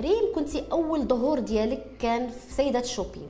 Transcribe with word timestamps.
ريم 0.00 0.34
كنتي 0.34 0.64
أول 0.72 1.00
ظهور 1.08 1.38
ديالك 1.38 1.84
كان 2.00 2.28
في 2.28 2.52
سيدات 2.54 2.84
شوبينغ 2.86 3.26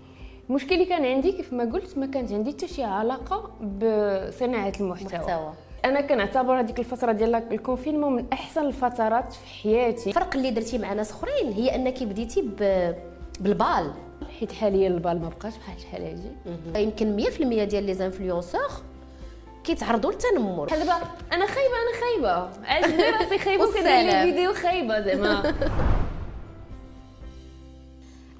المشكل 0.50 0.74
اللي 0.74 0.84
كان 0.84 1.04
عندي 1.04 1.32
كيف 1.32 1.52
ما 1.52 1.64
قلت 1.64 1.98
ما 1.98 2.06
كانت 2.06 2.32
عندي 2.32 2.50
حتى 2.52 2.68
شي 2.68 2.84
علاقة 2.84 3.50
بصناعة 3.60 4.72
المحتوى. 4.80 5.18
محتوى 5.18 5.52
أنا 5.84 6.00
كنعتبر 6.00 6.60
هذيك 6.60 6.78
الفترة 6.78 7.12
ديال 7.12 7.34
ال 7.34 7.41
confinement 7.41 8.12
من 8.16 8.24
أحسن 8.32 8.60
الفترات 8.66 9.32
في 9.32 9.46
حياتي. 9.62 10.08
الفرق 10.10 10.36
اللي 10.36 10.50
درتي 10.50 10.78
مع 10.78 10.92
ناس 10.92 11.10
أخرين 11.10 11.52
هي 11.52 11.74
أنك 11.74 12.02
بديتي 12.02 12.42
ب... 12.42 12.94
بالبال. 13.40 13.92
حيت 14.40 14.52
حاليا 14.52 14.88
البال 14.88 15.20
ما 15.20 15.28
بقاش 15.28 15.52
بحال 15.56 15.80
شحال 15.80 16.02
هادي 16.02 16.82
يمكن 16.82 17.24
100% 17.24 17.42
ديال 17.68 17.84
les 17.84 17.94
influenceurs 17.94 18.68
كيتعرضوا 19.64 20.12
للتنمر. 20.12 20.64
بحال 20.64 20.78
دابا 20.78 20.92
أنا 21.32 21.46
خايبة 21.46 21.74
أنا 21.74 22.00
خايبة. 22.00 22.50
عاجبني 22.66 23.10
راسي 23.10 23.38
خايبة 23.38 23.64
وكندير. 23.68 23.84
les 24.02 24.22
vidéos 24.22 24.54
خايبة 24.54 25.00
زعما. 25.00 25.42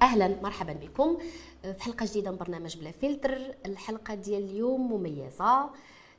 أهلا 0.01 0.41
مرحبا 0.43 0.73
بكم. 0.73 1.17
في 1.61 1.83
حلقة 1.83 2.05
جديدة 2.05 2.31
من 2.31 2.37
برنامج 2.37 2.77
بلا 2.77 2.91
فلتر. 2.91 3.37
الحلقة 3.65 4.13
ديال 4.15 4.43
اليوم 4.43 4.91
مميزة. 4.93 5.69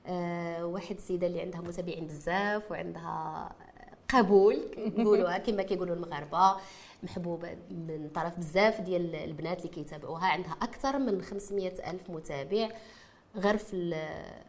أه 0.07 0.67
واحد 0.67 0.97
السيدة 0.97 1.27
اللي 1.27 1.41
عندها 1.41 1.61
متابعين 1.61 2.07
بزاف 2.07 2.71
وعندها 2.71 3.53
قبول 4.09 4.61
نقولوها 4.97 5.39
كما 5.47 5.63
كيقولوا 5.63 5.95
المغاربة. 5.97 6.57
محبوبة 7.03 7.57
من 7.71 8.11
طرف 8.15 8.39
بزاف 8.39 8.81
ديال 8.81 9.15
البنات 9.17 9.59
اللي 9.59 9.69
كيتابعوها. 9.69 10.27
عندها 10.27 10.57
أكثر 10.63 10.99
من 10.99 11.23
500 11.23 11.91
ألف 11.91 12.11
متابع 12.11 12.69
غير 13.37 13.57
في 13.57 13.91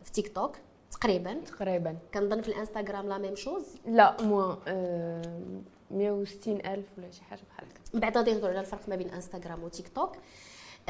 في 0.04 0.12
تيك 0.12 0.36
توك. 0.36 0.56
تقريبا. 0.92 1.34
تقريبا. 1.34 1.98
كنظن 2.14 2.42
في 2.42 2.48
الإنستغرام 2.48 3.08
la 3.10 3.18
même 3.18 3.36
chose؟ 3.36 3.64
لا 3.86 4.22
مو 4.22 4.58
آه 4.68 5.22
160 5.92 6.56
ألف 6.66 6.86
ولا 6.98 7.12
شي 7.12 7.24
حاجة 7.24 7.42
بحال 7.50 7.68
هكا. 7.68 7.80
من 7.94 8.00
بعد 8.00 8.18
غادي 8.18 8.32
نهضروا 8.32 8.50
على 8.50 8.60
الفرق 8.60 8.90
ما 8.90 8.96
بين 8.96 9.10
إنستغرام 9.10 9.64
وتيك 9.64 9.88
توك. 9.88 10.16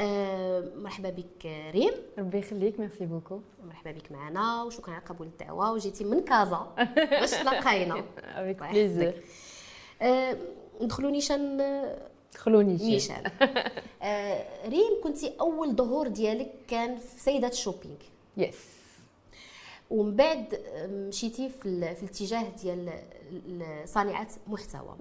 أه 0.00 0.64
مرحبا 0.76 1.10
بك 1.10 1.46
ريم. 1.70 1.92
ربي 2.18 2.38
يخليك 2.38 2.80
merci 2.80 3.06
beaucoup. 3.06 3.40
مرحبا 3.64 3.90
بك 3.90 4.12
معنا 4.12 4.62
وشكرا 4.62 4.94
على 4.94 5.02
قبول 5.02 5.26
الدعوة. 5.26 5.72
وجيتي 5.72 6.04
من 6.04 6.24
كازا. 6.24 6.66
باش 6.96 7.30
تلاقينا 7.30 8.04
avec 8.18 8.62
plaisir. 8.62 9.22
أه 10.02 10.36
ندخلوا 10.80 11.10
نيشان. 11.10 11.58
دخلوني 12.34 12.78
شي 12.78 12.84
نيشان. 12.84 13.22
أه 14.02 14.68
ريم 14.68 15.02
كنتي 15.02 15.32
أول 15.40 15.76
ظهور 15.76 16.08
ديالك 16.08 16.52
كان 16.68 16.98
في 16.98 17.20
سيدات 17.20 17.54
شوبينغ 17.54 17.96
yes 18.36 18.81
ومن 19.92 20.16
بعد 20.16 20.60
مشيتي 20.90 21.48
في, 21.48 21.66
ال- 21.66 21.96
في 21.96 22.02
الاتجاه 22.02 22.44
ديال 22.62 22.88
ال- 23.32 23.88
صانعه 23.88 24.28
محتوى. 24.46 24.96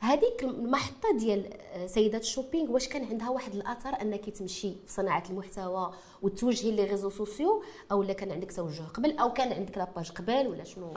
هذيك 0.00 0.42
المحطة 0.44 1.16
ديال 1.18 1.50
آه، 1.74 1.86
سيدات 1.86 2.24
شوبينغ 2.24 2.70
واش 2.70 2.88
كان 2.88 3.04
عندها 3.04 3.28
واحد 3.30 3.54
الأثر 3.54 4.00
أنك 4.02 4.30
تمشي 4.30 4.70
في 4.86 4.92
صناعة 4.92 5.22
المحتوى 5.30 5.92
وتوجهي 6.22 6.70
les 6.70 6.84
réseaux 6.84 7.10
sociaux 7.10 7.62
أو 7.92 8.02
لا 8.02 8.12
كان 8.12 8.32
عندك 8.32 8.52
توجه 8.52 8.82
قبل؟ 8.94 9.18
أو 9.18 9.32
كان 9.32 9.52
عندك 9.52 9.78
la 9.78 9.89
page 9.89 10.10
قبل؟ 10.10 10.46
ولا 10.48 10.64
شنو؟ 10.64 10.94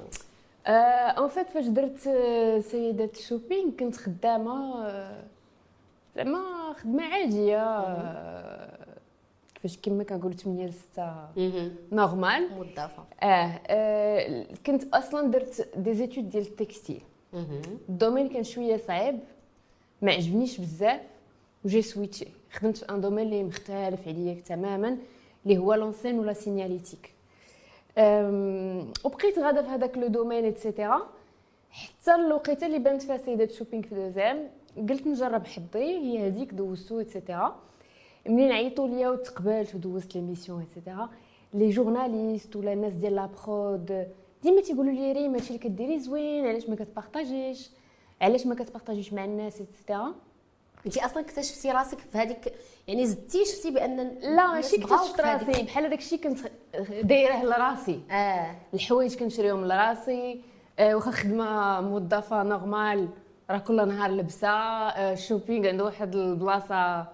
en 0.67 1.29
fait 1.29 1.49
فاش 1.49 1.65
درت 1.65 2.07
آه، 2.07 2.59
سيدات 2.59 3.17
الشوبينغ 3.17 3.71
كنت 3.71 3.95
خدامة 3.97 4.85
زعما 6.15 6.73
خدمة 6.73 7.03
عادية 7.03 7.65
كيفاش 9.65 9.77
كما 9.81 10.03
كنقولوا 10.03 10.37
8 10.37 10.65
ل 10.65 10.73
6 10.73 11.27
normale. 11.91 12.49
موظفه 12.49 13.03
آه 13.23 13.25
آه، 13.67 14.45
كنت 14.65 14.83
أصلا 14.93 15.27
درت 15.31 15.69
des 15.77 15.93
études 15.93 16.29
ديال 16.29 16.43
ال 16.43 16.50
textile. 16.50 17.01
ال 17.89 17.94
domaine 17.94 18.29
كان 18.29 18.43
شوية 18.43 18.77
صعيب 18.77 19.19
ما 20.01 20.11
عجبنيش 20.11 20.61
بزاف 20.61 21.01
و 21.65 21.68
j'ai 21.68 21.81
switché 21.81 22.27
خدمت 22.51 22.77
في 22.77 22.89
un 22.89 23.01
domaine 23.01 23.25
اللي 23.25 23.43
مختلف 23.43 24.07
عليا 24.07 24.33
تماما 24.45 24.97
اللي 25.45 25.57
هو 25.57 25.73
l'enseigne 25.73 26.19
و 26.19 26.24
la 26.24 26.33
signalétique 26.33 27.13
وبقيت 29.05 29.39
غادة 29.39 29.61
في 29.61 29.67
هذاك 29.67 29.97
le 29.97 30.07
domaine 30.07 30.45
et 30.45 30.59
cetera 30.59 31.01
حتى 31.71 32.15
الوقيته 32.15 32.67
اللي 32.67 32.79
بانت 32.79 33.01
فيها 33.01 33.17
سيدات 33.17 33.51
شوبينغ 33.51 33.83
في 33.83 33.95
deuxième 33.95 34.49
قلت 34.89 35.07
نجرب 35.07 35.45
حظي 35.45 35.79
هي 35.79 36.27
هذيك 36.27 36.53
دوزتو 36.53 36.99
et 36.99 37.13
cetera 37.13 37.55
منين 38.29 38.51
عيطوا 38.51 38.87
ليا 38.87 39.09
وتقبلت 39.09 39.75
ودوزت 39.75 40.15
l'émission 40.15 40.61
et 40.61 40.73
cetera 40.73 41.09
les 41.53 41.69
journalistes 41.69 42.55
ولا 42.55 42.73
الناس 42.73 42.93
ديال 42.93 43.15
la 43.15 43.46
prod 43.46 44.07
ديما 44.43 44.61
تيقولوا 44.61 44.93
لي 44.93 45.11
ريم 45.11 45.33
هادشي 45.33 45.47
اللي 45.47 45.59
كديري 45.59 45.99
زوين 45.99 46.47
علاش 46.47 46.69
ما 46.69 46.75
كتبارطاجيش؟ 46.75 47.69
علاش 48.21 48.45
ما 48.47 48.55
كتبارطاجيش 48.55 49.13
مع 49.13 49.25
الناس 49.25 49.61
et 49.61 49.74
cetera 49.74 50.13
انت 50.85 50.97
أصلا 50.97 51.19
اكتشفتي 51.23 51.71
راسك 51.71 51.97
في 51.99 52.17
هذيك 52.17 52.53
يعني 52.87 53.05
زدتي 53.05 53.45
شفتي 53.45 53.71
بأن 53.71 53.97
لا 54.21 54.47
ماشي 54.47 54.75
اكتشفت 54.75 55.21
راسي. 55.21 55.63
بحال 55.63 55.85
هذاك 55.85 55.99
الشيء 55.99 56.19
كنت 56.19 56.39
دايره 57.03 57.43
لراسي. 57.43 58.01
آه. 58.11 58.55
الحوايج 58.73 59.15
كنشريهم 59.15 59.65
لراسي 59.65 60.41
آه، 60.79 60.95
واخا 60.95 61.11
خدمة 61.11 61.81
موظفة 61.81 62.43
normale 62.43 63.09
راه 63.49 63.57
كل 63.57 63.87
نهار 63.87 64.11
لبسة 64.11 64.47
آه، 64.49 65.13
ال 65.13 65.19
shopping 65.19 65.67
عنده 65.67 65.83
واحد 65.83 66.15
البلاصة 66.15 67.07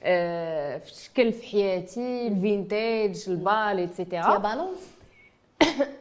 في 0.00 0.92
شكل 1.04 1.32
في 1.32 1.46
حياتي 1.46 2.26
ال 2.28 2.40
vintage 2.40 3.24
البال 3.28 3.78
et 3.78 3.78
cetera 3.78 4.38
بالونس 4.38 4.88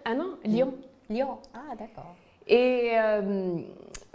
أنا؟ 0.08 0.28
اليوم؟ 0.46 0.81
اليوم. 1.12 1.38
آه 1.56 1.74
d'accord 1.74 2.06
et 2.50 2.98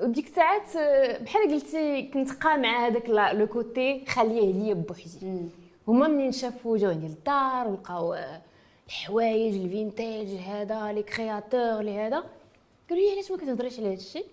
وديك 0.01 0.27
الساعات 0.27 0.77
آه، 0.77 1.19
بحال 1.23 1.51
قلتي 1.51 2.03
كنت 2.03 2.31
قامعه 2.31 2.87
هذاك 2.87 3.09
le 3.09 3.47
côté 3.47 4.05
خليه 4.07 4.53
ليا 4.53 4.75
بوحدي. 4.75 5.49
هما 5.89 6.09
منين 6.09 6.33
شافوا 6.33 6.79
جاو 6.79 6.91
عندي 6.91 7.07
للدار 7.07 7.69
ولقاو 7.69 8.15
آه، 8.15 8.41
الحوايج 8.87 9.55
ال 9.55 9.64
vintage 9.64 10.27
هذا 10.27 10.93
les 10.93 11.03
créateurs 11.03 11.81
لي 11.83 11.99
هذا. 11.99 12.25
قالوا 12.91 13.05
لي 13.05 13.13
علاش 13.13 13.31
ما 13.31 13.37
كتهضريش 13.37 13.79
على 13.79 13.89
هذا 13.89 13.95
الشيء 13.95 14.27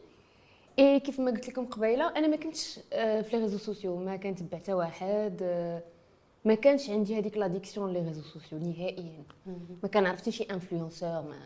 اي 0.79 0.99
كيف 0.99 1.19
ما 1.19 1.31
قلت 1.31 1.49
لكم 1.49 1.65
قبيلة 1.65 2.07
أنا 2.17 2.27
ما 2.27 2.35
كنتش 2.35 2.79
آه، 2.93 3.21
في 3.21 3.37
les 3.37 3.43
réseaux 3.43 3.57
sociaux 3.57 3.95
ما 3.95 4.15
كنتبع 4.15 4.57
حتى 4.57 4.73
واحد 4.73 5.39
آه، 5.41 5.81
ما 6.45 6.53
كانش 6.55 6.89
عندي 6.89 7.19
هذيك 7.19 7.37
l'addiction 7.37 7.93
les 7.93 7.99
réseaux 7.99 8.21
sociaux 8.21 8.59
نهائيا. 8.59 9.23
ما 9.83 9.89
كنعرف 9.89 10.17
حتى 10.21 10.31
شي 10.31 10.43
influenceur 10.43 11.09
ما 11.09 11.37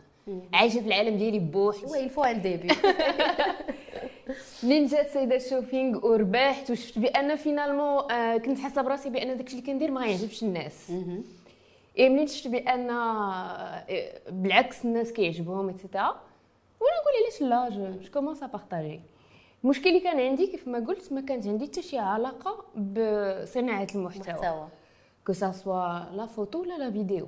عايشة 0.54 0.80
في 0.80 0.88
العالم 0.88 1.18
ديالي 1.18 1.40
بوحدي. 1.40 1.86
oui 1.86 2.04
il 2.04 2.10
faut 2.10 2.24
un 2.24 2.42
début 2.42 2.68
منين 4.64 4.86
جات 4.86 5.10
سيدات 5.10 5.42
شوبينغ 5.42 6.06
وربحت 6.06 6.72
وشفت 6.72 7.00
بأن 7.00 7.36
finalement 7.36 8.12
آه 8.12 8.38
كنت 8.38 8.60
حاسة 8.60 8.82
براسي 8.82 9.10
بأن 9.10 9.38
داكشي 9.38 9.56
اللي 9.56 9.68
كندير 9.68 9.92
ما 9.92 10.02
غيعجبش 10.02 10.44
الناس. 10.44 10.92
اي 12.00 12.10
منين 12.10 12.28
شفت 12.28 12.48
بأن 12.48 12.88
بالعكس 14.30 14.86
الناس 14.86 15.14
كيعجبهم 15.14 15.70
et 15.70 15.83
cetera 15.83 16.22
وأنا 16.82 16.96
نقول 17.02 17.14
علاش 17.24 17.42
لا 17.42 17.70
je 18.00 18.12
commence 18.14 18.44
à 18.44 18.46
partager 18.46 19.00
المشكل 19.64 19.90
اللي 19.90 20.00
كان 20.00 20.20
عندي 20.20 20.48
كيف 20.48 20.68
ما 20.68 20.80
قلت 20.80 21.14
ما 21.14 21.22
كانت 21.22 21.48
عندي 21.48 21.66
حتى 21.68 21.82
شي 21.82 21.98
علاقة 21.98 22.66
بصناعة 22.76 23.88
المحتوى. 23.96 24.34
محتوى 24.34 24.68
que 25.28 25.34
ce 25.34 25.60
soit 25.60 26.12
la 26.16 26.26
photo 26.26 26.62
ولا 26.62 26.78
la 26.78 26.92
vidéo 26.92 27.28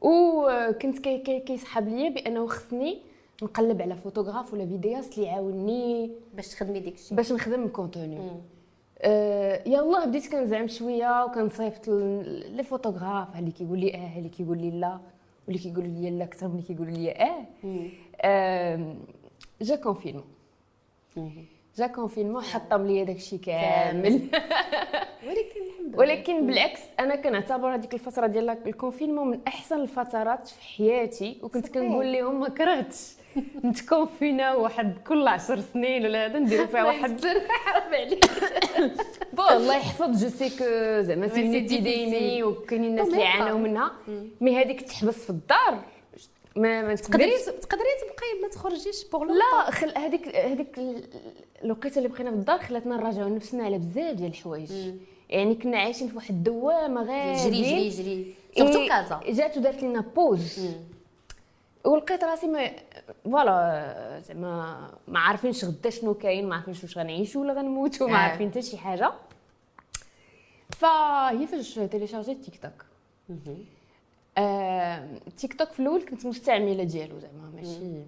وكنت 0.00 0.98
كي 0.98 1.18
كي 1.18 1.40
كيسحب 1.40 1.88
ليا 1.88 2.08
بأنه 2.10 2.46
خصني 2.46 2.98
نقلب 3.42 3.82
على 3.82 3.96
فوتوغراف 3.96 4.52
ولا 4.54 4.66
vidéaste 4.66 5.14
اللي 5.18 5.26
يعاوني 5.28 6.10
باش 6.34 6.48
تخدمي 6.48 6.80
ديك 6.80 6.94
الشيء. 6.94 7.16
باش 7.16 7.32
نخدم 7.32 7.68
contenu 7.68 8.30
آه 9.00 9.62
يلاه 9.68 10.04
بديت 10.04 10.32
كنزعم 10.32 10.68
شوية 10.68 11.24
وكنصيفط 11.24 11.88
les 11.88 12.62
photographes 12.62 13.38
اللي 13.38 13.50
كيقول 13.50 13.78
لي 13.78 13.94
آه 13.94 14.18
اللي 14.18 14.28
كيقول 14.28 14.58
لي 14.58 14.70
لا 14.70 14.98
واللي 15.46 15.58
كيقول 15.62 15.84
لي 15.84 16.10
لا 16.10 16.24
أكثر 16.24 16.48
من 16.48 16.52
اللي 16.54 16.62
كيقول 16.66 16.92
لي 16.92 17.10
آه. 17.12 17.46
آم، 18.24 18.98
جا 19.62 19.76
confinement 19.76 20.24
جا 21.78 21.86
confinement 21.86 22.42
حطم 22.42 22.86
لي 22.86 23.04
داكشي 23.04 23.38
كامل. 23.38 24.12
ولكن 25.26 25.60
الحمد 25.66 25.86
لله. 25.88 25.98
ولكن 25.98 26.46
بالعكس 26.46 26.80
أنا 27.00 27.16
كنعتبر 27.16 27.74
هذيك 27.74 27.94
الفترة 27.94 28.26
ديال 28.26 28.50
ال 28.50 28.57
confinement 28.57 29.30
من 29.30 29.40
أحسن 29.48 29.80
الفترات 29.80 30.48
في 30.48 30.62
حياتي 30.62 31.38
وكنت. 31.42 31.68
كنقول 31.68 32.12
لهم 32.12 32.40
ما 32.40 32.48
كرهتش. 32.48 33.12
نتكونفينا 33.64 34.54
واحد 34.54 34.98
كل 35.06 35.28
عشر 35.28 35.60
سنين 35.60 36.04
ولا 36.04 36.26
هذا 36.26 36.38
نديرو 36.38 36.66
فيها 36.66 36.84
واحد. 36.84 37.20
حرام 37.64 37.94
عليك. 37.94 38.24
bon 39.32 39.52
الله 39.52 39.76
يحفظ 39.76 40.24
je 40.24 40.28
sais 40.28 40.48
que 40.58 40.64
زعما 41.02 41.28
c'est 41.28 41.40
épidémie 41.40 42.42
وكاينين 42.42 42.90
الناس 42.90 43.08
اللي 43.08 43.24
عانوا 43.24 43.58
منها. 43.58 43.92
mais 44.40 44.56
هذيك 44.56 44.80
تحبس 44.82 45.24
في 45.24 45.30
الدار. 45.30 45.95
ما 46.56 46.82
ما 46.82 46.94
تقدري 46.94 47.30
تقدريش 47.30 47.44
تقدري 47.60 47.88
تبقاي 48.00 48.40
ما 48.42 48.48
تخرجيش 48.48 49.04
بوغ 49.12 49.24
لا 49.24 49.70
خل 49.70 49.98
هذيك 49.98 50.36
هذيك 50.36 50.78
ال- 50.78 51.04
الوقيته 51.64 51.98
اللي 51.98 52.08
بقينا 52.08 52.30
في 52.30 52.36
الدار 52.36 52.58
خلاتنا 52.58 52.96
نراجعوا 52.96 53.28
نفسنا 53.28 53.64
على 53.64 53.78
بزاف 53.78 54.14
ديال 54.14 54.30
الحوايج. 54.30 54.72
يعني 55.30 55.54
كنا 55.54 55.78
عايشين 55.78 56.08
في 56.08 56.16
واحد 56.16 56.30
الدوامه 56.34 57.02
غير 57.02 57.36
جري 57.36 57.62
جري 57.62 57.88
جري 57.88 58.34
surtout 58.58 58.88
كازا 58.88 59.20
جات 59.28 59.56
ودارت 59.56 59.82
لنا 59.82 60.00
pause 60.00 60.66
ولقيت 61.84 62.24
راسي 62.24 62.46
ما 62.46 62.70
voilà 63.24 64.20
زعما 64.28 64.90
ما 65.08 65.18
عارفينش 65.18 65.64
غدا 65.64 65.90
شنو 65.90 66.14
كاين 66.14 66.48
ما 66.48 66.54
عارفينش 66.54 66.82
واش 66.84 66.98
غنعيشوا 66.98 67.40
ولا 67.42 67.52
غنموتوا 67.52 68.08
ما 68.08 68.14
آه. 68.14 68.18
عارفين 68.18 68.50
حتى 68.50 68.62
شي 68.62 68.76
حاجة. 68.78 69.12
فهي 70.70 71.46
فاش 71.46 71.74
تيليشارجيت 71.74 72.44
تيك 72.44 72.60
توك. 72.62 72.84
تيك 75.36 75.54
توك 75.54 75.68
في 75.68 75.80
الأول 75.80 76.02
كنت 76.02 76.26
مستعملة 76.26 76.84
ديالو 76.84 77.18
زعما 77.18 77.50
ماشي. 77.54 78.02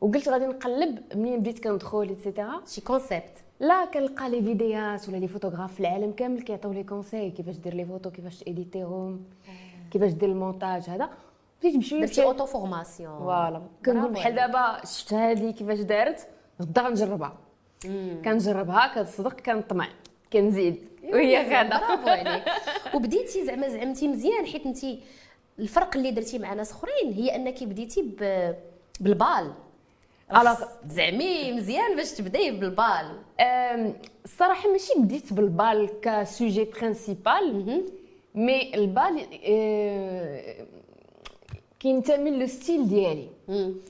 وقلت 0.00 0.28
غادي 0.28 0.46
نقلب 0.46 0.98
منين 1.14 1.40
بديت 1.40 1.58
كندخل 1.58 2.08
et 2.08 2.21
cetera 2.21 2.62
شي 2.66 2.80
concept 2.80 3.44
لا 3.60 3.84
كنلقى 3.84 4.30
لي 4.30 4.42
فيديوهات 4.42 5.08
ولا 5.08 5.16
les 5.16 5.28
photographes 5.28 5.74
في 5.74 5.80
العالم 5.80 6.12
كامل 6.12 6.42
كيعطيو 6.42 6.72
les 6.72 6.82
conseils 6.82 7.30
كيفاش 7.30 7.56
دير 7.56 7.74
les 7.74 7.84
photos 7.84 8.10
كيفاش 8.10 8.38
تيديتيهم 8.38 9.24
كيفاش 9.90 10.12
دير 10.12 10.28
المونتاج 10.28 10.82
هذا. 10.82 11.10
بديت 11.60 11.76
بشوية 11.76 12.00
درتي 12.00 12.22
auto 12.22 12.46
formation 12.46 13.18
voilà 13.18 13.62
كنقول 13.86 14.12
بحال. 14.12 14.34
دابا 14.34 14.84
شفت 14.84 15.14
هذه 15.14 15.50
كيفاش 15.50 15.78
دارت؟ 15.78 16.28
غدا 16.62 16.82
غنجربها. 16.82 17.36
كنجربها 18.24 18.92
كتصدق 18.94 19.40
كنطمع 19.40 19.88
كنزيد. 20.32 20.76
وهي 21.12 21.36
غادا 21.36 21.78
برافو 21.78 22.08
عليك. 22.08 22.44
وبديتي 22.94 23.44
زعما 23.44 23.68
زعمتي 23.68 24.08
مزيان 24.08 24.46
حيت 24.46 24.66
انت 24.66 24.78
الفرق 25.58 25.96
اللي 25.96 26.10
درتي 26.10 26.38
مع 26.38 26.54
ناس 26.54 26.70
اخرين 26.72 27.12
هي 27.12 27.36
انك 27.36 27.64
بديتي. 27.64 28.02
بالبال. 29.00 29.52
على- 30.30 30.48
خص 30.48 30.64
تزعمي 30.88 31.52
مزيان 31.52 31.96
باش 31.96 32.12
تبداي 32.12 32.50
بالبال. 32.50 33.18
الصراحه 34.24 34.72
ماشي 34.72 34.92
بديت 34.98 35.32
بالبال 35.32 35.88
ك 36.02 36.12
sujet 36.12 36.64
principal 36.64 37.82
mais 38.34 38.74
البال 38.74 39.26
أه، 39.44 40.66
كينتمي 41.80 42.30
لل 42.30 42.47
style 42.47 42.88
ديالي. 42.88 43.28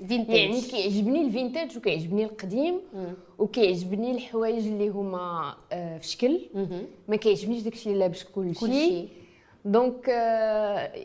vintage 0.09 0.37
يعني 0.37 0.61
كيعجبني 0.61 1.21
ال 1.27 1.33
vintage 1.33 1.77
وكيعجبني 1.77 2.25
القديم 2.25 2.81
وكيعجبني 3.39 4.11
الحوايج 4.11 4.67
اللي 4.67 4.89
هما 4.89 5.55
آه، 5.73 5.99
في 5.99 6.07
شكل. 6.09 6.41
ما 7.09 7.17
كيعجبنيش 7.17 7.63
داكشي 7.63 7.87
اللي 7.89 7.99
لابس 7.99 8.23
كلشي. 8.25 8.61
كلشي. 8.61 9.05
donc 9.65 10.11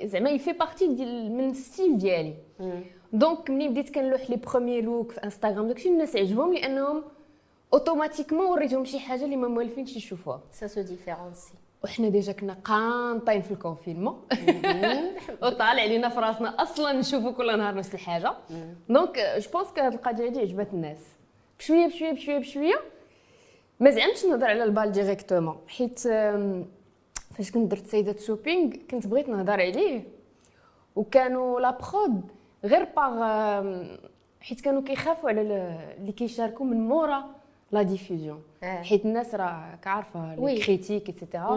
زعما 0.04 0.30
il 0.30 0.37
fait 0.37 0.52
partie 0.54 0.88
ديال 0.88 1.32
من 1.32 1.50
ال 1.50 1.58
style 1.58 1.98
ديالي 1.98 2.34
donc 3.14 3.50
ملي 3.50 3.70
بديت 3.70 3.96
كنلوح 3.96 4.30
les 4.30 4.36
premiers 4.36 4.82
looks 4.82 5.12
في 5.12 5.24
انستغرام 5.24 5.68
داكشي 5.68 5.90
الناس 5.90 6.16
عجبهم 6.16 6.54
لانهم 6.54 7.04
automatiquement 7.74 8.46
وريتهم 8.46 8.86
شي 8.86 9.00
حاجة 9.00 9.26
اللي 9.26 9.36
ما 9.36 9.48
موالفينش 9.48 9.96
يشوفوها 9.96 10.42
ça 10.52 10.68
se 10.68 10.82
différencie 10.82 11.54
وحنا 11.84 12.10
déjà 12.10 12.32
كنا 12.32 12.54
قانطين 12.64 13.42
في 13.42 13.52
ال 13.52 13.57
confinement 13.57 14.22
وطالع 15.44 15.66
علينا 15.82 16.10
في 16.10 16.20
راسنا 16.20 16.62
أصلا 16.62 16.92
نشوفوا 16.92 17.32
كل 17.32 17.58
نهار 17.58 17.76
نفس 17.76 17.94
الحاجة 17.94 18.34
donc 18.90 19.20
je 19.38 19.50
pense 19.54 19.68
هاد 19.78 19.94
القضية 19.94 20.26
هادي 20.26 20.40
عجبت 20.40 20.68
الناس 20.74 21.00
بشويه 21.60 21.88
بشويه 21.88 22.12
بشويه 22.12 22.38
بشويه 22.38 22.76
ما 23.80 23.90
زعمتش 23.90 24.26
نهضر 24.26 24.46
على 24.48 24.64
البال 24.64 24.92
directement 24.92 25.58
حيت 25.68 26.08
فاش 27.40 27.52
كنت 27.52 27.72
درت 27.72 27.88
سيدة 27.88 28.16
شوبينغ 28.18 28.74
كنت 28.92 29.08
بغيت 29.08 29.30
نهضر 29.30 29.54
عليه 29.62 30.04
وكانوا 30.96 31.60
la 31.60 31.78
prod 31.94 32.22
غير 32.66 32.88
باغ 32.96 33.14
حيت 34.42 34.62
كانوا 34.62 34.82
كيخافوا 34.82 35.30
على 35.30 35.42
ال- 35.42 35.52
اللي 36.02 36.12
كيشاركوا 36.12 36.66
من 36.66 36.88
مورا 36.88 37.24
la 37.72 37.82
diffusion 37.82 38.44
آه. 38.64 38.82
حيت 38.82 39.06
الناس 39.06 39.36
راك 39.36 39.88
عارفه 39.88 40.36
oui. 40.40 40.56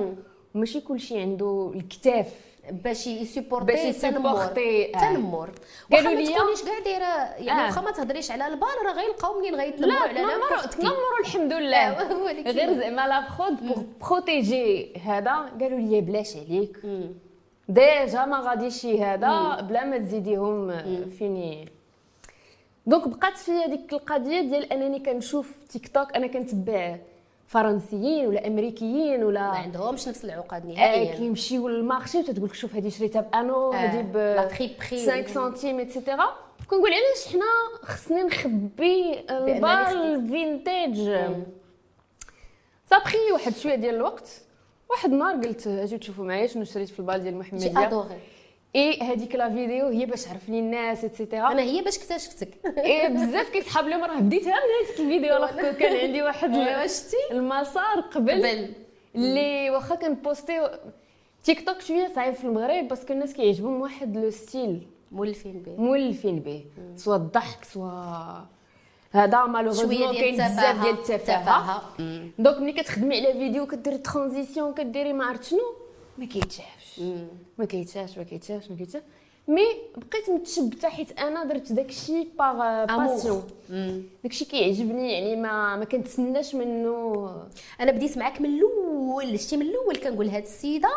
لي 0.00 0.14
وماشي 0.54 0.80
كلشي 0.80 1.18
عنده 1.20 1.72
الكتاف 1.74 2.26
باش 2.70 3.06
يسيpporter 3.06 3.66
باش 3.66 3.78
يسيpporter، 3.84 4.94
آه. 4.96 5.00
تنمر. 5.00 5.50
قالوا 5.92 6.10
واخا 6.10 6.14
ما 6.14 6.20
لي- 6.20 6.34
تكونيش 6.34 6.62
كاع 6.62 6.78
دايره 6.78 7.04
يعني 7.46 7.60
آه. 7.62 7.66
واخا 7.66 7.80
ما 7.80 7.90
تهضريش 7.90 8.30
على 8.30 8.46
البال 8.46 8.68
راه 8.86 8.92
غيلقاو 8.92 9.38
منين 9.40 9.54
غيتنمروا 9.54 9.92
لا 9.92 10.00
على 10.22 10.68
كي 10.68 10.68
تنمروا 10.78 11.20
الحمد 11.20 11.52
آه، 11.52 11.58
لله 11.60 12.22
ولكن- 12.24 12.50
غير 12.50 12.72
زعما 12.72 13.06
لا 13.08 13.24
برود 13.38 13.66
pour 13.66 13.82
protéger 14.00 14.92
هذا 14.98 15.30
قالوا 15.60 15.78
لي 15.78 16.00
بلاش 16.00 16.36
عليك. 16.36 16.76
déjà 17.68 18.24
ما 18.24 18.40
غاديش 18.40 18.86
هذا 18.86 19.60
بلا 19.60 19.84
ما 19.84 19.98
تزيديهم 19.98 20.70
آه، 20.70 21.04
fini. 21.18 21.68
donc 22.86 23.08
بقات 23.08 23.36
في 23.38 23.52
هذيك 23.52 23.92
القضية 23.92 24.40
ديال 24.40 24.72
أنني 24.72 24.98
كنشوف 24.98 25.54
تيك 25.70 25.88
توك 25.88 26.16
أنا 26.16 26.26
كنتبع 26.26 26.96
فرنسيين 27.52 28.26
ولا 28.26 28.46
أمريكيين 28.46 29.20
ما 29.20 29.26
ولا 29.26 29.40
عندهمش 29.40 30.08
نفس 30.08 30.24
العقد 30.24 30.66
آه 30.66 30.74
نهائيا. 30.74 31.14
كيمشيو 31.14 31.68
للمارشي 31.68 32.18
وتتقول 32.18 32.48
لك 32.48 32.54
شوف 32.54 32.74
هذه 32.74 32.88
شريتها 32.88 33.20
بأنو 33.20 33.70
هذه 33.72 34.00
ب 34.00 34.48
فري 34.48 34.76
بري 34.90 35.06
5 35.06 35.26
سنتيم 35.26 35.80
اتسيتيرا 35.80 36.36
كنقول 36.70 36.90
علاش 36.92 37.32
حنا 37.32 37.44
خصني 37.82 38.22
نخبي 38.22 39.20
البال 39.30 40.28
فينتاج 40.28 40.96
صابخي 42.90 43.32
واحد 43.32 43.52
شوية 43.54 43.74
ديال 43.74 43.94
الوقت. 43.94 44.42
واحد 44.90 45.12
النهار 45.12 45.34
قلت 45.34 45.66
اجيو 45.66 45.98
تشوفوا 45.98 46.24
معايا 46.24 46.46
شنو 46.46 46.64
شريت 46.64 46.88
في 46.88 47.00
البال 47.00 47.22
ديال 47.22 47.32
جي 47.34 47.38
محمد 47.38 47.76
ادوغي 47.76 48.16
اي 48.76 49.00
هذيك 49.00 49.34
لا 49.34 49.50
فيديو 49.50 49.88
هي 49.88 50.06
باش 50.06 50.28
عرفني 50.28 50.58
الناس 50.58 51.04
اتسيتيرا 51.04 51.52
أنا 51.52 51.62
هي 51.62 51.82
باش 51.82 51.98
اكتشفتك. 51.98 52.48
اي 52.84 53.08
بزاف 53.08 53.50
كيسحاب 53.50 53.88
لهم 53.88 54.04
راه 54.04 54.20
بديتها 54.20 54.46
من 54.46 54.86
هذيك 54.86 55.00
الفيديو. 55.00 55.36
راه 55.36 55.72
كان 55.72 55.96
عندي 55.96 56.22
واحد 56.22 56.52
شتي 56.96 57.16
المسار 57.30 58.00
قبل. 58.00 58.32
قبل. 58.32 58.72
اللي 59.14 59.70
واخا 59.70 59.94
كن 59.94 60.15
poster 60.15 60.78
تيك 61.44 61.66
توك 61.66 61.80
شوية 61.80 62.12
صعيب 62.14 62.34
في 62.34 62.44
المغرب 62.44 62.88
parce 62.88 63.03
que 63.03 63.12
الناس 63.12 63.32
كيعجبهم 63.32 63.80
واحد 63.80 64.16
le 64.16 64.30
style. 64.30 64.86
مولفين 65.12 65.62
به. 65.66 65.82
مولفين 65.82 66.40
به. 66.40 66.64
soit 66.96 67.16
الضحك 67.16 67.64
soit 67.64 67.92
هذا 69.12 69.44
malheureusement 69.44 70.14
كاين 70.14 70.34
بزاف 70.34 70.82
ديال 70.82 70.94
التفاهة. 70.94 71.82
donc 72.38 72.58
ملي 72.58 72.72
كتخدمي 72.72 73.16
على 73.16 73.32
فيديو 73.32 73.66
كديري 73.66 73.98
transition 73.98 74.74
كديري 74.74 75.12
ما 75.12 75.24
عرفت 75.24 75.44
شنو 75.44 75.60
ما 76.18 76.24
كيتشافش. 76.24 77.00
ما 77.58 77.64
كيتشافش 77.64 78.18
ما 78.18 78.24
كيتشافش 78.24 78.70
ما 78.70 78.76
كيتشافش. 78.76 79.06
mais 79.48 79.62
بقيت 79.96 80.30
متشبته 80.30 80.88
حيت 80.88 81.18
أنا 81.18 81.44
درت 81.44 81.72
داكشي 81.72 82.28
par 82.38 82.84
passion 82.84 83.42
داكشي 84.22 84.44
كيعجبني 84.44 85.12
يعني 85.12 85.36
ما 85.36 85.76
ما 85.76 85.84
كنتسناش 85.84 86.54
منه. 86.54 87.26
أنا 87.80 87.92
بديت 87.92 88.18
معاك 88.18 88.40
من 88.40 88.50
الأول 88.50 89.40
شتي 89.40 89.56
من 89.56 89.66
الأول 89.66 89.96
كنقول 89.96 90.28
هاد 90.28 90.42
السيدة 90.42 90.90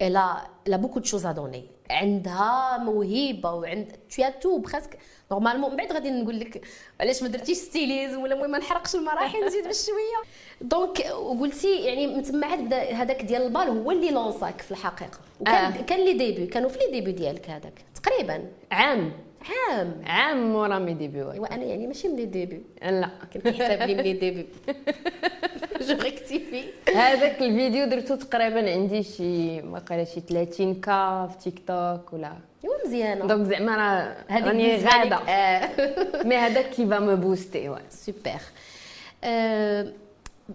لا 0.00 0.36
لا 0.66 0.76
beaucoup 0.76 0.98
de 0.98 1.04
choses 1.04 1.26
à 1.26 1.31
donner 1.31 1.64
عندها 1.90 2.78
موهبة 2.78 3.52
وعند 3.52 3.92
tout 4.16 4.22
tout 4.40 4.58
parce 4.58 4.83
que 4.83 4.98
normalement 5.32 5.70
من 5.70 5.76
بعد 5.76 5.92
غادي 5.92 6.10
نقول 6.10 6.40
لك 6.40 6.66
علاش 7.00 7.22
ما 7.22 7.28
درتيش 7.28 7.56
stylisme 7.56 8.22
ولا 8.22 8.34
المهم 8.34 8.50
ما 8.50 8.58
نحرقش 8.58 8.94
المراحل 8.94 9.46
نزيد 9.46 9.68
بشويه 9.68 10.22
donc 10.60 11.06
وقلتي 11.14 11.76
يعني 11.84 12.06
من 12.06 12.22
تما 12.22 12.46
عاد 12.46 12.58
بدا 12.58 12.92
هذاك 12.92 13.22
ديال 13.22 13.42
البال 13.42 13.68
هو 13.68 13.90
اللي 13.90 14.10
lança 14.10 14.52
ك 14.52 14.60
في 14.60 14.70
الحقيقة. 14.70 15.18
وكان 15.40 15.54
آه. 15.72 15.82
كان 15.82 16.04
les 16.04 16.12
débuts 16.12 16.46
كانوا 16.46 16.68
في 16.68 16.78
les 16.78 16.90
débuts 16.90 17.12
ديالك 17.12 17.50
هذاك 17.50 17.84
تقريبا. 18.02 18.44
عام. 18.72 19.12
عام. 19.42 20.02
عام 20.06 20.52
مورا 20.52 20.78
mes 20.78 20.94
débuts 20.94 21.22
ouais. 21.22 21.34
ايوا 21.34 21.54
أنا 21.54 21.64
يعني 21.64 21.86
ماشي 21.86 22.08
من 22.08 22.16
les 22.16 22.24
débuts 22.24 22.62
لا. 22.82 23.10
كان 23.34 23.42
كيحسب 23.52 23.82
لي 23.82 23.94
من 23.94 24.00
les 24.02 24.12
débuts 24.12 24.46
je 25.88 25.96
rectifie 26.02 26.64
هذاك 26.94 27.42
الفيديو 27.42 27.86
درتو 27.86 28.14
تقريبا 28.14 28.70
عندي 28.70 29.02
شي 29.02 29.62
ما 29.62 29.78
قال 29.78 30.06
شي 30.06 30.20
30 30.20 30.74
K 30.74 31.26
في 31.26 31.38
تيك 31.38 31.62
توك 31.66 32.12
ولا؟ 32.12 32.32
ايوا 32.64 32.74
مزيانة. 32.86 33.26
donc 33.26 33.46
زعما 33.46 33.76
راه 33.76 34.40
راني 34.40 34.76
غادة. 34.76 35.16
آه. 35.16 35.70
mais 36.28 36.36
هذاك 36.36 36.70
كي 36.70 36.86
فا 36.86 36.98
me 36.98 37.16
poster 37.16 37.76
super 37.90 38.40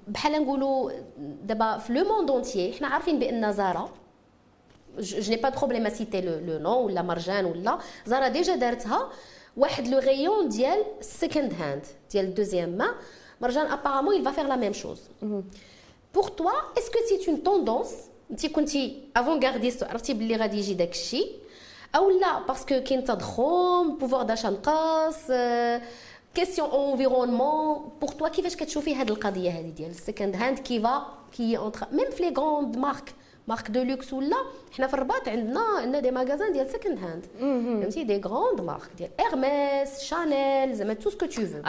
بحال 0.08 0.32
نقولوا 0.32 0.92
دابا 1.44 1.78
في 1.78 1.94
le 1.94 2.04
monde 2.04 2.32
entier 2.32 2.74
حنا 2.74 2.88
عارفين 2.88 3.20
بأن 3.20 3.52
زارا 3.52 3.90
je 5.00 5.32
n'ai 5.32 5.36
pas 5.36 5.50
de 5.50 5.60
problème 5.60 5.90
citer 5.90 6.22
le 6.22 6.40
le 6.40 6.60
نو 6.60 6.80
ولا 6.80 7.02
مرجان 7.02 7.46
ولا 7.46 7.80
زارا 8.06 8.28
déjà 8.28 8.56
دارتها 8.56 9.10
واحد 9.58 9.88
le 9.88 10.00
rayon 10.00 10.50
ديال 10.50 10.84
ال 11.00 11.07
second 11.07 11.54
hand 11.54 11.86
ديال 12.12 12.26
ال 12.26 12.31
deuxième 12.31 12.70
main 12.70 12.96
مرجان 13.42 13.66
apparemment 13.68 14.16
il 14.16 14.24
va 14.24 14.32
faire 14.32 14.48
la 14.48 14.58
même 14.58 14.74
chose. 14.74 15.02
Pour 16.14 16.36
toi 16.36 16.54
est-ce 16.78 16.90
que 16.90 17.00
c'est 17.10 17.28
une 17.32 17.40
tendance 17.44 17.94
انت 18.32 18.46
كنتي 18.46 19.02
avant-gardiste 19.16 19.84
عرفتي 19.84 20.14
باللي 20.14 20.36
غادي 20.36 20.58
يجي 20.58 20.74
داك 20.74 20.92
الشيء 20.92 21.32
أو 21.96 22.10
لا 22.10 22.40
parce 22.48 22.70
que 22.70 22.84
كاين 22.84 23.04
تضخم 23.04 23.98
pouvoir 23.98 24.24
d'achat 24.24 24.48
نقص 24.48 25.32
question 26.36 26.70
environnement 26.70 27.90
pour 28.02 28.10
toi 28.10 28.28
كيفاش 28.28 28.56
كتشوفي 28.56 28.96
هاد 28.96 29.12
القضية 29.12 29.50
هذه 29.52 29.70
ديال 29.70 29.90
ال 29.90 29.96
second 29.96 30.36
hand 30.36 30.60
كيفا 30.60 31.08
qui 31.38 31.58
entre 31.58 31.88
même 31.92 32.12
في 32.12 32.24
les 32.24 32.34
grandes 32.38 32.78
marques 32.78 33.14
marques 33.48 33.72
de 33.72 33.84
luxe 33.84 34.14
ولا 34.14 34.36
حنا 34.78 34.88
في 34.88 34.94
الرباط 34.94 35.30
عندنا 35.30 35.60
عندنا 35.60 36.00
des 36.00 36.12
magasins 36.12 36.54
ديال 36.54 36.70
second 36.70 37.00
hand 37.00 37.26
فهمتي؟ 37.40 38.04
des 38.04 38.18
grandes 38.18 38.62
marques 38.62 38.90
ديال 38.98 39.10
Hermès 39.20 40.00
شانيل 40.00 40.74
زعما 40.74 40.94
tout 40.94 41.10
ce 41.10 41.16
que 41.16 41.26
tu 41.26 41.46
veux 41.46 41.62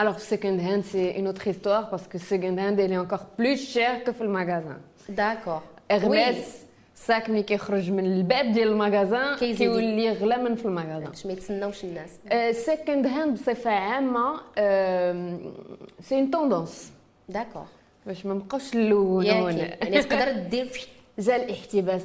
hand, 0.67 0.85
c'est 0.93 1.19
une 1.19 1.29
autre 1.29 1.47
histoire 1.49 1.91
parce 1.91 2.07
que 2.13 2.19
second 2.19 2.57
hand, 2.63 2.79
elle 2.79 2.93
est 2.93 3.03
encore 3.07 3.27
plus 3.39 3.59
chère 3.75 4.05
que 4.05 4.11
في 4.11 4.21
ال 4.21 4.27
magasin. 4.27 4.81
d'accord 5.09 5.61
Hermès, 5.93 6.37
ال 6.95 7.04
sac 7.04 7.31
ملي 7.31 7.43
كيخرج 7.43 7.91
من 7.91 8.07
الباب 8.07 8.53
ديال 8.53 8.69
ال 8.69 8.76
magasin. 8.76 9.37
كيولي 9.37 10.13
غلا 10.13 10.37
من 10.37 10.55
في 10.55 10.65
ال 10.65 10.70
magasin 10.70 11.11
باش 11.11 11.27
ما 11.27 11.33
يتسناوش 11.33 11.85
الناس 11.85 12.11
ال 12.33 12.43
second 12.43 13.07
hand 13.07 13.35
بصفه 13.35 13.71
عامه 13.71 14.41
c'est 16.01 16.15
une 16.15 16.31
tendance 16.31 16.93
d'accord 17.29 17.67
باش 18.07 18.27
ما 18.27 18.35
نبقاوش 18.35 18.75
ياكي 18.75 19.59
يعني 19.59 20.03
تقدر 20.03 20.33
دير 20.33 20.67
جا 21.19 21.37
الاحتباس 21.37 22.03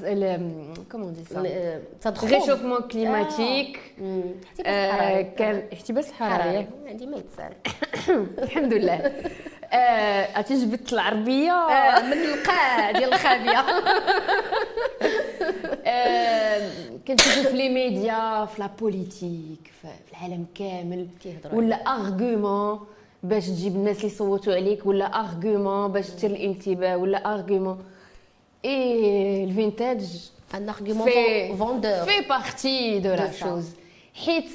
comment 0.92 1.14
dit 1.14 1.24
ça؟ 1.24 1.44
آه، 1.48 2.14
réchauffement 2.24 2.82
climatique. 2.82 3.80
مم. 3.98 4.22
احتباس 4.60 4.66
آه،. 4.66 5.22
كان 5.22 5.64
احتباس 5.74 6.10
الحراري 6.10 6.44
حراري. 6.44 6.68
عندي 6.88 7.06
ما 7.06 7.18
يتسال. 7.18 7.54
الحمد 8.44 8.74
لله. 8.74 9.12
آه، 9.74 10.38
عرفتي 10.38 10.66
جبت 10.66 10.94
العربية؟ 10.94 11.52
آه، 11.52 12.02
من 12.02 12.14
القاع 12.14 12.92
ديال 12.92 13.14
الخابية. 13.14 13.60
آه، 15.86 16.72
كنشوفو 17.08 17.50
في 17.50 17.58
les 17.58 17.70
médias 17.70 18.46
في 18.46 18.62
la 18.62 18.70
politique 18.80 19.72
في 19.82 19.88
العالم 20.12 20.46
كامل. 20.56 21.08
ولا 21.54 21.76
ارغومون 21.76 22.80
باش 23.24 23.48
تجيب 23.48 23.76
الناس 23.76 23.98
اللي 23.98 24.08
يصوتوا 24.08 24.56
عليك 24.56 24.86
ولا 24.86 25.06
ارغومون 25.06 25.92
باش 25.92 26.10
تثير 26.10 26.30
الانتباه 26.30 26.98
ولا 26.98 27.34
ارغومون 27.34 27.84
اي 28.66 29.44
الفينتاج 29.44 30.32
ان 30.56 30.70
ارغيومون 30.70 31.10
في 31.10 31.56
فوندور 31.58 31.92
في 32.06 32.28
بارتي 32.30 33.00
دو 33.00 33.10
لا 33.10 33.28
De 33.28 33.32
ça. 33.32 33.34
شوز 33.36 33.76
حيت 34.26 34.46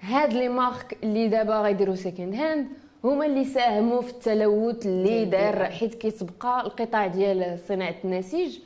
هاد 0.00 0.32
لي 0.32 0.48
مارك 0.48 0.98
اللي 1.02 1.28
دابا 1.28 1.60
غيديروا 1.60 1.94
سيكند 1.94 2.34
هاند 2.34 2.66
هما 3.04 3.26
اللي 3.26 3.44
ساهموا 3.44 4.02
في 4.02 4.10
التلوث 4.10 4.86
اللي 4.86 5.24
دار. 5.24 5.64
حيت 5.64 5.94
كيتبقى 5.94 6.60
القطاع 6.60 7.06
ديال 7.06 7.58
صناعه 7.68 7.94
النسيج 8.04 8.58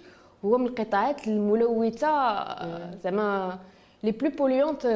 هو 0.45 0.59
من 0.59 0.67
القطاعات 0.67 1.29
الملوثه 1.29 2.47
زعما 2.97 3.59
les 4.03 4.11
plus 4.11 4.31
polluantes 4.31 4.87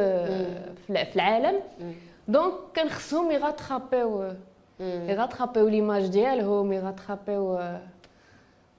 في 0.87 1.17
العالم 1.17 1.61
donc 2.29 2.53
كان 2.75 2.89
خصهم 2.89 3.31
يغاترابيو 3.31 4.33
يغاترابيو 4.81 5.69
ليماج 5.69 6.07
ديالهم 6.07 6.73
يغاترابيو 6.73 7.59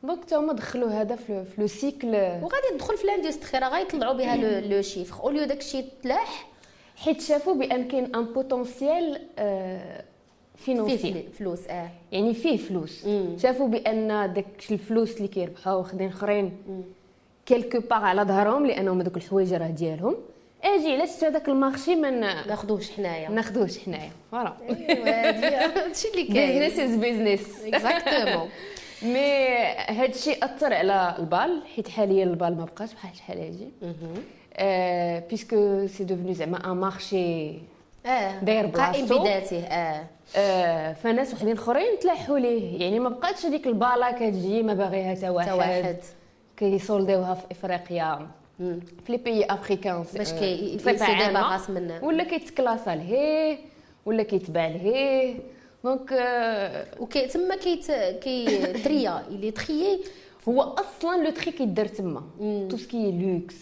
donc 0.04 0.26
تا 0.26 0.36
هما 0.38 0.54
دخلوا 0.54 0.90
هذا 0.90 1.16
في 1.16 1.44
le 1.58 1.68
cycle. 1.68 2.08
وغادي 2.16 2.68
تدخل 2.74 2.98
في 2.98 3.08
l'industrie 3.08 3.60
راه 3.62 3.70
غيطلعوا 3.70 4.14
بها 4.14 4.36
le 4.62 4.82
chiffre. 4.82 5.24
au 5.24 5.31
lieu 5.31 5.46
داكشي 5.46 5.84
تلاح 6.04 6.48
حيت 6.96 7.22
شافوا 7.22 7.54
بأن 7.54 7.88
كاين 7.88 8.16
un 8.16 8.26
potentiel 8.26 9.22
فيه 9.36 10.04
financier 10.66 11.14
فل- 11.14 11.32
فلوس 11.38 11.68
آه. 11.68 11.90
يعني 12.12 12.34
فيه 12.34 12.58
فلوس. 12.58 13.08
شافوا 13.38 13.68
بأن 13.68 14.34
داك 14.34 14.46
الفلوس 14.72 15.18
اللي 15.18 15.28
كيربحوها 15.28 15.76
واخدين 15.76 16.08
اخرين 16.08 16.58
كيلكو 17.46 17.80
باغ 17.80 18.04
على 18.04 18.22
ظهرهم 18.22 18.66
لأنهم 18.66 19.02
هذوك 19.02 19.18
الحوايج 19.18 19.54
راه 19.54 19.68
ديالهم. 19.68 20.16
أجي 20.64 20.94
علاش 20.94 21.24
هذاك 21.24 21.50
ال 21.50 21.57
marché 21.57 21.96
ما 21.96 22.10
ناخذوش 22.10 22.92
حنايا. 22.92 23.30
ناخذوش 23.30 23.78
حنايا. 23.80 24.12
voilà 24.32 24.54
هادشي 25.86 26.08
اللي 26.08 26.24
كاين. 26.34 26.60
business 26.60 26.80
is 26.80 26.96
business 26.96 27.64
exactement 27.66 28.50
mais 29.02 29.20
هادشي 29.90 30.34
أثر 30.44 30.74
على 30.74 31.16
البال 31.20 31.62
حيت 31.76 31.88
حاليا 31.90 32.24
البال 32.24 32.58
ما 32.58 32.66
بقاش 32.66 32.94
بحال 32.94 33.16
شحال 33.16 33.38
هادي 33.40 33.70
parce 35.30 35.66
que 35.66 35.88
c'est 35.88 36.04
devenu 36.04 36.34
زعما 36.34 36.72
un 36.72 36.78
marché 36.78 37.52
آه 38.06 38.40
داير 38.40 38.66
قائم 38.66 39.06
بلاصتو. 39.06 39.24
بذاته 39.24 39.60
آه. 39.64 40.04
آه، 40.36 40.94
فناس 40.94 41.34
وحدين 41.34 41.54
أخرين 41.58 42.00
تلاحوا 42.02 42.40
ليه. 42.40 42.82
يعني 42.82 43.00
ما 43.00 43.10
بقاتش 43.10 43.46
هذيك 43.46 43.68
البالا 43.68 44.12
كتجي 44.12 44.64
ما 44.64 44.74
باغيها 44.74 45.16
حتى 45.16 45.30
واحد, 45.30 45.98
كيسولديوها 46.58 47.34
في 47.34 47.44
إفريقيا. 47.52 48.28
مم. 48.60 48.80
في 49.06 49.12
لي 49.12 49.18
بيي 49.18 49.46
افريكان 49.46 50.06
باش 50.16 50.34
كي 50.34 50.76
بصفة 50.76 50.92
يسي 50.92 51.04
عامة. 51.04 51.28
ديباغاس 51.28 51.70
منه. 51.70 52.04
ولا 52.04 52.24
كيتكلاسا 52.24 52.96
لهيه 52.96 53.58
ولا 54.06 54.24
كيتباع 54.24 54.68
لهيه. 54.68 55.36
دونك 55.86 56.14
آه، 56.14 56.86
وكي 57.00 57.28
تما 57.28 57.56
كيت 57.56 57.92
كيتريا 58.24 59.24
اللي 59.28 59.52
تخيي 59.52 60.00
هو 60.50 60.62
أصلا 60.62 61.24
لو 61.24 61.30
تري 61.32 61.52
كيدار 61.52 61.86
تما. 61.86 62.24
تو 62.70 62.78
سكي 62.78 63.12
لوكس 63.12 63.56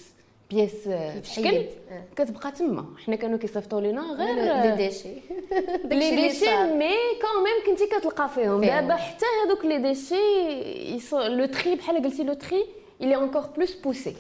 بياس. 0.51 0.89
شكل 1.23 1.55
آه. 1.91 2.03
كتبقى 2.15 2.51
تما 2.51 2.85
حنا 3.05 3.15
كانوا 3.15 3.37
كيصيفطوا 3.37 3.81
لنا 3.81 4.01
غير 4.01 4.35
les 4.35 4.51
آه، 4.51 4.75
déchets 4.75 5.13
les 5.99 6.15
déchets 6.15 6.45
mais 6.63 6.93
quand 7.21 7.43
même 7.43 7.65
كنتي 7.65 7.87
كتلقى 7.87 8.29
فيهم 8.29 8.61
فيهم. 8.61 8.79
دابا 8.79 8.95
حتى 8.95 9.25
هذوك 9.45 9.65
les 9.65 9.77
déchets 9.77 10.15
le 11.13 11.45
tri 11.45 11.75
بحال 11.75 12.03
قلتي 12.03 12.23
le 12.23 12.33
tri 12.33 12.65
il 13.01 13.05
est 13.05 13.15
encore 13.15 13.47
plus 13.57 13.73
poussé 13.83 14.13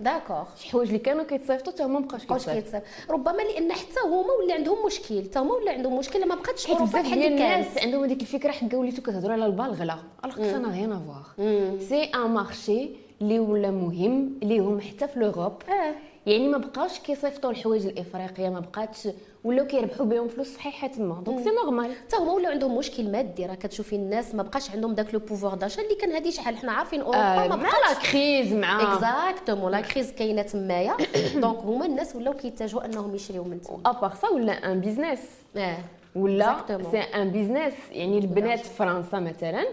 d'accord. 0.00 0.44
شي 0.58 0.70
حوايج 0.70 0.88
اللي 0.88 0.98
كانوا 0.98 1.24
كيتصيفطوا 1.24 1.72
حتى 1.72 1.82
هما 1.82 1.98
مابقاوش 2.00 2.24
بقاوش 2.24 2.46
كيتصيفطوا. 2.46 2.78
كيتصيف 2.80 3.10
ربما 3.10 3.42
لأن 3.42 3.72
حتى 3.72 4.00
هما 4.06 4.32
ولا 4.44 4.54
عندهم 4.54 4.86
مشكل 4.86 5.22
حتى 5.24 5.38
هما 5.38 5.52
ولا 5.54 5.72
عندهم 5.72 5.98
مشكل 5.98 6.28
ما 6.28 6.34
بقاتش 6.34 6.66
حيت 6.66 6.82
بزاف 6.82 6.94
بحال 7.06 7.18
ديال 7.18 7.32
اللي 7.32 7.44
الناس 7.44 7.66
كانت 7.74 7.78
عندهم 7.84 8.04
هذيك 8.04 8.20
الفكرة 8.20 8.50
حكا 8.50 8.76
وليتو 8.76 9.02
كتهضروا 9.02 9.32
على 9.32 9.46
البال 9.46 9.70
غلا 9.70 9.96
alors 10.24 10.38
rien 10.72 10.92
à 10.92 10.98
voir 10.98 11.22
مم. 11.38 11.78
c'est 11.88 12.02
un 12.04 12.30
marché 12.30 12.90
اللي 13.22 13.38
ولا 13.38 13.70
مهم 13.70 14.38
ليهم 14.42 14.80
حتى 14.80 15.08
في 15.08 15.18
l'Europe 15.20 15.52
آه. 15.68 15.94
يعني 16.26 16.48
ما 16.48 16.58
بقاوش 16.58 16.98
كيصيفطوا 16.98 17.50
الحوايج 17.50 17.86
الإفريقية 17.86 18.48
ما 18.48 18.60
بقاتش 18.60 19.08
ولاو 19.44 19.66
كيربحوا 19.66 20.06
بهم 20.06 20.28
فلوس 20.28 20.54
صحيحة 20.54 20.86
تما. 20.88 21.22
donc 21.26 21.44
c'est 21.44 21.50
normal 21.50 21.94
حتى 21.94 22.16
هما 22.16 22.32
ولاو 22.32 22.52
عندهم 22.52 22.76
مشكل 22.78 23.10
مادي 23.10 23.46
راه 23.46 23.54
كتشوفي 23.54 23.96
الناس 23.96 24.34
ما 24.34 24.42
بقاش 24.42 24.70
عندهم 24.70 24.94
داك 24.94 25.14
le 25.14 25.20
pouvoir 25.20 25.54
d'achat 25.54 25.82
اللي 25.82 25.94
كان 25.94 26.12
هادي 26.12 26.30
شحال 26.32 26.56
حنا 26.56 26.72
عارفين 26.72 27.00
أوروبا 27.00 27.44
آه 27.44 27.48
ما 27.48 27.56
بقاش. 27.56 27.72
la 28.04 28.10
crise 28.12 28.52
مع. 28.52 28.94
exactement 28.94 29.70
la 29.72 29.80
crise 29.80 30.12
كاينة 30.12 30.42
تمايا. 30.42 30.96
donc 31.42 31.58
هما 31.58 31.86
الناس 31.86 32.16
ولاو 32.16 32.34
كيتجهوا 32.34 32.84
أنهم 32.84 33.14
يشريو 33.14 33.44
من 33.44 33.60
تما. 33.60 33.78
à 33.86 33.92
part 33.92 34.14
ça 34.14 34.28
ولا 34.28 34.52
un 34.72 34.80
business 34.80 35.20
آه 35.56 35.78
ولا. 36.16 36.56
c'est 36.90 36.98
un 36.98 37.30
business 37.30 37.74
يعني 37.92 38.18
البنات 38.18 38.58
في 38.58 38.74
فرنسا 38.74 39.18
مثلا 39.18 39.66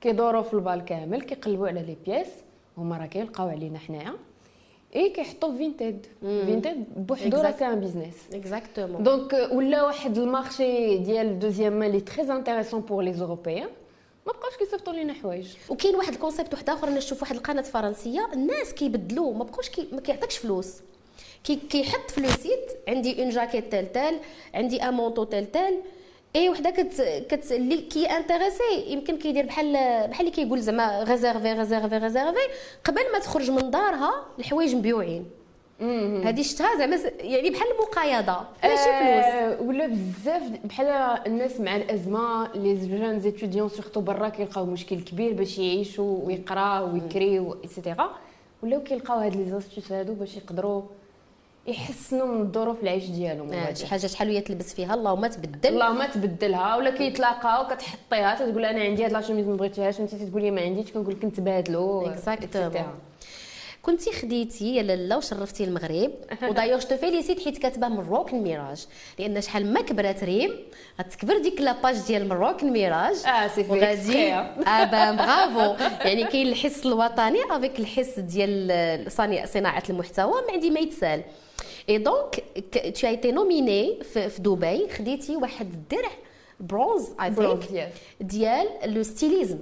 كيدوروا 0.00 0.42
في 0.42 0.54
البال 0.54 0.84
كامل 0.84 1.20
كيقلبوا 1.22 1.68
على 1.68 1.80
les 1.82 1.96
pièces 2.06 2.28
هما 2.78 2.98
راه 2.98 3.06
كيلقاو 3.06 3.48
علينا 3.48 3.78
حنايا. 3.78 4.12
اي 4.96 5.10
كيحطوا 5.10 5.52
في 5.52 5.58
Vinted 5.58 6.06
Vinted 6.20 6.84
بوحدو 6.96 7.36
راه. 7.36 7.54
c'est 7.58 7.66
un 7.66 7.80
business 7.80 8.14
exactement 8.32 9.02
donc 9.02 9.48
ولا 9.52 9.82
واحد 9.82 10.18
ال 10.18 10.29
marché 10.29 10.98
ديال 10.98 11.38
deuxième 11.38 11.72
main 11.78 11.90
اللي 11.90 12.00
très 12.00 12.32
intéressant 12.32 12.80
pour 12.80 13.02
les 13.02 13.12
Européens 13.12 13.68
ما 14.26 14.32
بقاوش 14.32 14.56
كيصيفطوا 14.56 14.92
لينا 14.92 15.12
حوايج 15.12 15.48
وكاين 15.68 15.94
واحد 15.94 16.12
ال 16.12 16.17
concept 16.17 16.52
واحد 16.52 16.70
اخر 16.70 16.88
أنا 16.88 16.96
نشوف 16.96 17.22
واحد 17.22 17.36
القناه 17.36 17.62
فرنسيه 17.62 18.28
الناس 18.32 18.74
كيبدلوا 18.74 19.34
ما 19.34 19.44
بقوش 19.44 19.68
كي 19.68 19.88
ما 19.92 20.00
كيعطيكش 20.00 20.36
فلوس 20.36 20.74
كي 21.44 21.56
كيحط 21.56 22.10
في 22.10 22.20
le 22.20 22.28
site 22.28 22.70
عندي 22.88 23.22
une 23.22 23.30
jaquette 23.30 23.72
telle 23.72 23.92
telle 23.92 24.18
عندي 24.54 24.82
un 24.82 24.94
manteau 24.94 25.24
tel 25.24 25.52
tel 25.52 25.74
اي 26.36 26.48
وحده 26.48 26.70
كت 26.70 27.00
كت 27.28 27.52
اللي 27.52 27.76
كي 27.76 28.06
intéressé 28.06 28.84
يمكن 28.86 29.18
كيدير 29.18 29.46
بحال 29.46 29.72
بحال 30.08 30.20
اللي 30.20 30.30
كيقول 30.30 30.60
زعما 30.60 31.02
réservé 31.02 31.52
réservé 31.52 31.98
réservé 31.98 32.38
قبل 32.84 33.12
ما 33.12 33.18
تخرج 33.18 33.50
من 33.50 33.70
دارها 33.70 34.12
الحوايج 34.38 34.74
مبيوعين. 34.74 35.26
هذه 36.24 36.42
شفتها 36.42 36.78
زعما 36.78 36.96
يعني 37.20 37.50
بحال 37.50 37.68
المقايضة 37.72 38.36
ماشي 38.62 38.84
فلوس. 38.84 39.24
آه، 39.24 39.62
ولا 39.62 39.86
بزاف 39.86 40.42
بحال 40.64 40.86
الناس 41.26 41.60
مع 41.60 41.76
الأزمة 41.76 42.52
les 42.54 42.74
jeunes 42.74 43.20
étudiants 43.20 43.68
surtout 43.68 44.00
برا 44.00 44.28
كيلقاو 44.28 44.66
مشكل 44.66 45.00
كبير 45.00 45.32
باش 45.32 45.58
يعيشوا 45.58 46.18
ويقراو 46.26 46.92
ويكريو 46.92 47.56
et 47.64 47.75
cetera 47.75 48.10
ولاو 48.62 48.82
كيلقاو 48.82 49.18
هاد 49.18 49.36
les 49.36 49.44
astuces 49.50 49.92
هادو 49.92 50.14
باش 50.14 50.36
يقدروا 50.36 50.82
يحسنوا 51.66 52.26
من 52.26 52.40
الظروف 52.40 52.82
العيش 52.82 53.04
ديالهم 53.04 53.52
آه،. 53.52 53.74
شي 53.74 53.86
حاجة 53.86 54.06
شحال 54.06 54.28
وهي 54.28 54.40
تلبس 54.40 54.74
فيها 54.74 54.94
اللهم 54.94 55.26
تبدل. 55.26 55.68
اللهم 55.68 56.04
تبدلها 56.04 56.76
ولا 56.76 56.90
كيتلاقاو 56.90 57.66
كتحطيها 57.66 58.34
تقول 58.34 58.64
أنا 58.64 58.80
عندي 58.80 59.04
هاد 59.04 59.12
la 59.12 59.20
chemise 59.20 59.46
ما 59.46 59.56
بغيتيهاش 59.56 60.00
انت 60.00 60.14
تقولي 60.14 60.50
ما 60.50 60.60
عنديش 60.60 60.92
كنقول 60.92 61.14
لك 61.14 61.24
نتبادلوا. 61.24 62.08
كنتي 63.82 64.12
خديتي 64.12 64.76
يا 64.76 64.82
لاله 64.82 65.16
وشرفتي 65.16 65.64
المغرب. 65.64 66.10
و 66.42 66.45
d'ailleurs 66.45 66.78
je 66.78 66.96
félicite 66.96 67.44
حيت 67.44 67.58
كاتبة 67.58 67.88
Moroccan 67.88 68.32
Mirage. 68.32 68.86
لأن 69.18 69.40
شحال 69.40 69.72
ما 69.72 69.80
كبرات 69.80 70.24
ريم 70.24 70.50
غتكبر 71.00 71.38
ديك 71.38 71.60
la 71.60 71.75
page 71.75 72.06
ديال 72.06 72.28
Moroccan 72.28 72.62
Mirage. 72.62 73.16
آه 73.26 73.48
سي 73.48 73.66
وغادي. 73.68 74.32
آه 74.70 75.12
برافو 75.12 75.84
يعني 76.04 76.24
كاين 76.24 76.46
الحس 76.46 76.86
الوطني 76.86 77.38
افيك 77.50 77.80
الحس 77.80 78.18
ديال 78.18 79.12
صناعة 79.48 79.82
المحتوى 79.90 80.42
ما 80.46 80.52
عندي 80.52 80.70
ما 80.70 80.80
يتسال. 80.80 81.22
et 81.88 81.98
donc 81.98 82.42
tu 82.94 83.06
étais 83.06 83.32
nominée 83.32 84.02
في 84.04 84.28
في 84.28 84.42
دبي 84.42 84.88
خديتي 84.88 85.36
واحد 85.36 85.66
الدرع 85.72 86.10
bronze 86.60 87.08
I 87.22 87.34
think. 87.34 87.92
ديال 88.20 88.66
le 88.84 89.02
stylisme 89.02 89.58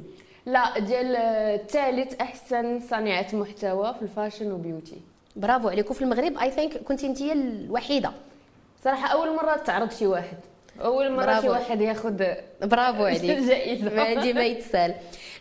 لا 0.47 0.79
ديال 0.79 1.67
ثالث 1.69 2.15
احسن 2.21 2.81
صانعه 2.81 3.27
محتوى 3.33 3.95
في 3.95 4.03
ال 4.03 4.09
fashion 4.09 4.53
و 4.53 4.59
beauty 4.59 4.97
برافو 5.37 5.69
عليك 5.69 5.91
وفي 5.91 6.03
المغرب 6.03 6.39
I 6.39 6.51
think 6.51 6.77
كنتي 6.77 7.07
أنت 7.07 7.21
الوحيدة. 7.21 8.13
صراحة 8.85 9.09
أول 9.09 9.37
مرة 9.37 9.57
تعرض 9.57 9.91
شي 9.93 10.07
واحد. 10.07 10.37
أول 10.81 11.13
مرة. 11.13 11.41
شي 11.41 11.49
واحد 11.49 11.81
ياخذ 11.81 12.25
برافو 12.63 13.05
عليك. 13.13 13.23
جائزة. 13.23 13.95
ما 13.95 14.03
عندي 14.03 14.33
ما 14.33 14.45
يتسال. 14.45 14.95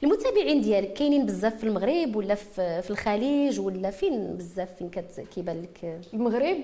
المتابعين 0.03 0.62
ديالك 0.62 0.93
كاينين 0.93 1.25
بزاف 1.25 1.58
في 1.58 1.63
المغرب 1.63 2.15
ولا 2.15 2.36
في, 2.36 2.89
الخليج 2.89 3.60
ولا 3.60 3.89
فين 3.91 4.36
بزاف 4.38 4.75
فين 4.75 4.89
كت 4.89 5.24
كيبان 5.36 5.62
لك؟ 5.62 6.00
المغرب 6.13 6.58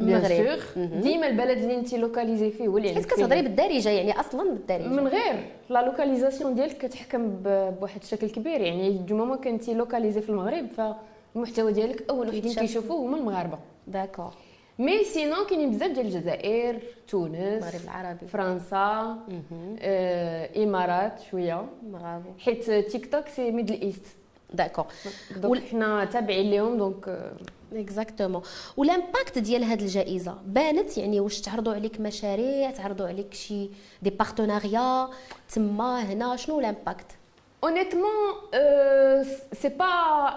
المغرب. 0.00 0.58
ديما 0.76 1.26
البلد 1.26 1.58
اللي 1.58 1.74
انت 1.74 1.94
localisée 1.94 2.50
فيه 2.50 2.66
هو 2.68 2.78
اللي 2.78 2.94
حيت 2.94 3.04
كتهضري 3.04 3.42
بالدارجة 3.42 3.88
يعني 3.88 4.20
أصلا 4.20 4.50
بالدارجة. 4.50 4.88
من 4.88 5.08
غير 5.08 5.44
la 5.70 5.82
localisation 5.86 6.54
ديالك 6.54 6.78
كتحكم 6.78 7.36
بواحد 7.44 8.00
الشكل 8.02 8.30
كبير. 8.30 8.60
يعني 8.60 8.90
du 8.98 9.16
moment 9.16 9.36
كنتي 9.36 9.74
localisée 9.74 10.20
في 10.20 10.30
المغرب 10.30 10.66
فالمحتوى 10.66 11.72
ديالك 11.72 12.10
أول 12.10 12.28
وحدين 12.28 12.52
كيشوفوه 12.54 12.96
هما 13.06 13.16
المغاربة. 13.16 13.58
d'accord 13.86 14.32
mais 14.78 15.04
sinon 15.04 15.46
كاينين 15.46 15.70
بزاف 15.70 15.90
ديال 15.90 16.06
الجزائر 16.06 16.82
تونس 17.08 17.36
المغرب 17.38 17.80
العربي 17.84 18.26
فرنسا 18.26 19.18
آه، 19.80 20.64
امارات 20.64 21.20
شوية 21.30 21.66
برافو 21.82 22.30
حيت 22.38 22.70
Tik 22.70 23.12
Tok 23.12 23.28
c'est 23.28 23.50
Middle 23.50 23.80
East 23.80 24.06
d'accord 24.54 24.86
donc 25.36 25.62
حنا 25.62 26.04
تابعين 26.04 26.50
ليهم 26.50 26.76
donc 26.78 27.32
exactement 27.72 28.42
و 28.76 28.83
l'impact 28.83 29.38
ديال 29.38 29.64
هذه 29.64 29.82
الجائزه 29.82 30.38
بانت 30.46 30.98
يعني 30.98 31.20
واش 31.20 31.40
تعرضوا 31.40 31.74
عليك 31.74 32.00
مشاريع 32.00 32.70
تعرضوا 32.70 33.06
عليك 33.06 33.34
شي 33.34 33.70
des 34.02 34.10
partenariats 34.10 35.08
تما 35.54 36.02
هنا 36.02 36.36
شنو 36.36 36.60
ال 36.60 36.67
impact 36.67 37.06
honnêtement 37.64 38.34
c'est 39.52 39.68
pas 39.68 39.84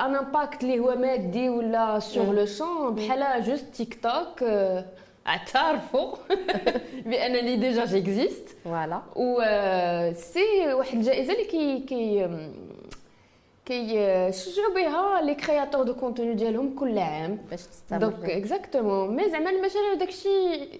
un 0.05 0.15
impact 0.15 0.63
اللي 0.63 0.79
هو 0.79 0.95
مادي 0.95 1.49
ولا 1.49 1.99
sur 1.99 2.35
le 2.35 2.45
شون 2.45 2.95
بحال 2.95 3.43
juste 3.43 3.65
TikTok 3.65 4.49
اعترفوا 5.27 6.15
بانني 7.05 7.55
déjà 7.55 7.85
j'existe 7.85 8.49
voilà 8.63 9.01
و 9.15 9.41
c'est 10.13 10.73
واحد 10.73 10.97
الجائزه 10.97 11.33
اللي 11.33 11.45
كي 11.45 11.79
كي 11.79 12.27
كيشجعوا 13.65 14.73
بها 14.75 15.21
les 15.21 15.35
créateurs 15.35 15.83
de 15.83 15.93
contenu 15.95 16.33
ديالهم 16.33 16.75
كل 16.75 16.97
عام 16.97 17.39
باش 17.49 17.61
تستمر 17.63 17.99
donc 17.99 18.29
exactement 18.29 19.15
mais 19.15 19.29
زعما 19.29 19.49
المشاريع 19.49 19.93
داكشي 19.93 20.29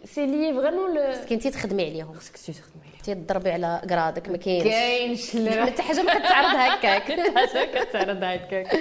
c'est 0.06 0.26
les 0.26 0.54
vraiment 0.54 0.94
le 0.94 1.14
كنتي 1.30 1.50
تخدمي 1.50 1.86
عليهم 1.86 2.14
خصك 2.14 2.38
تخدمي 2.38 2.89
عليه 3.10 3.22
تضربي 3.24 3.52
على 3.52 3.82
قرادك 3.90 4.30
ما 4.30 4.38
كاينش. 4.38 4.64
كاينش 4.64 5.36
لا 5.36 5.66
حتى 5.66 5.82
حاجة 5.82 6.02
ما 6.04 6.20
كتعرض 6.20 6.56
هكاك. 6.56 7.04
حاجة 7.38 7.84
كتعرض 7.84 8.24
هكاك. 8.24 8.80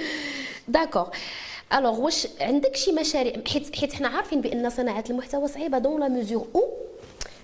d'accord 0.67 1.07
alors 1.73 1.99
واش 1.99 2.27
عندك 2.41 2.75
شي 2.75 2.91
مشاريع؟ 2.91 3.33
حيت 3.53 3.75
حيت 3.75 3.93
حنا 3.93 4.07
عارفين 4.07 4.41
بأن 4.41 4.69
صناعة 4.69 5.03
المحتوى 5.09 5.47
صعيبة 5.47 5.77
dans 5.77 5.99
la 5.99 6.07
mesure 6.07 6.47
où 6.55 6.63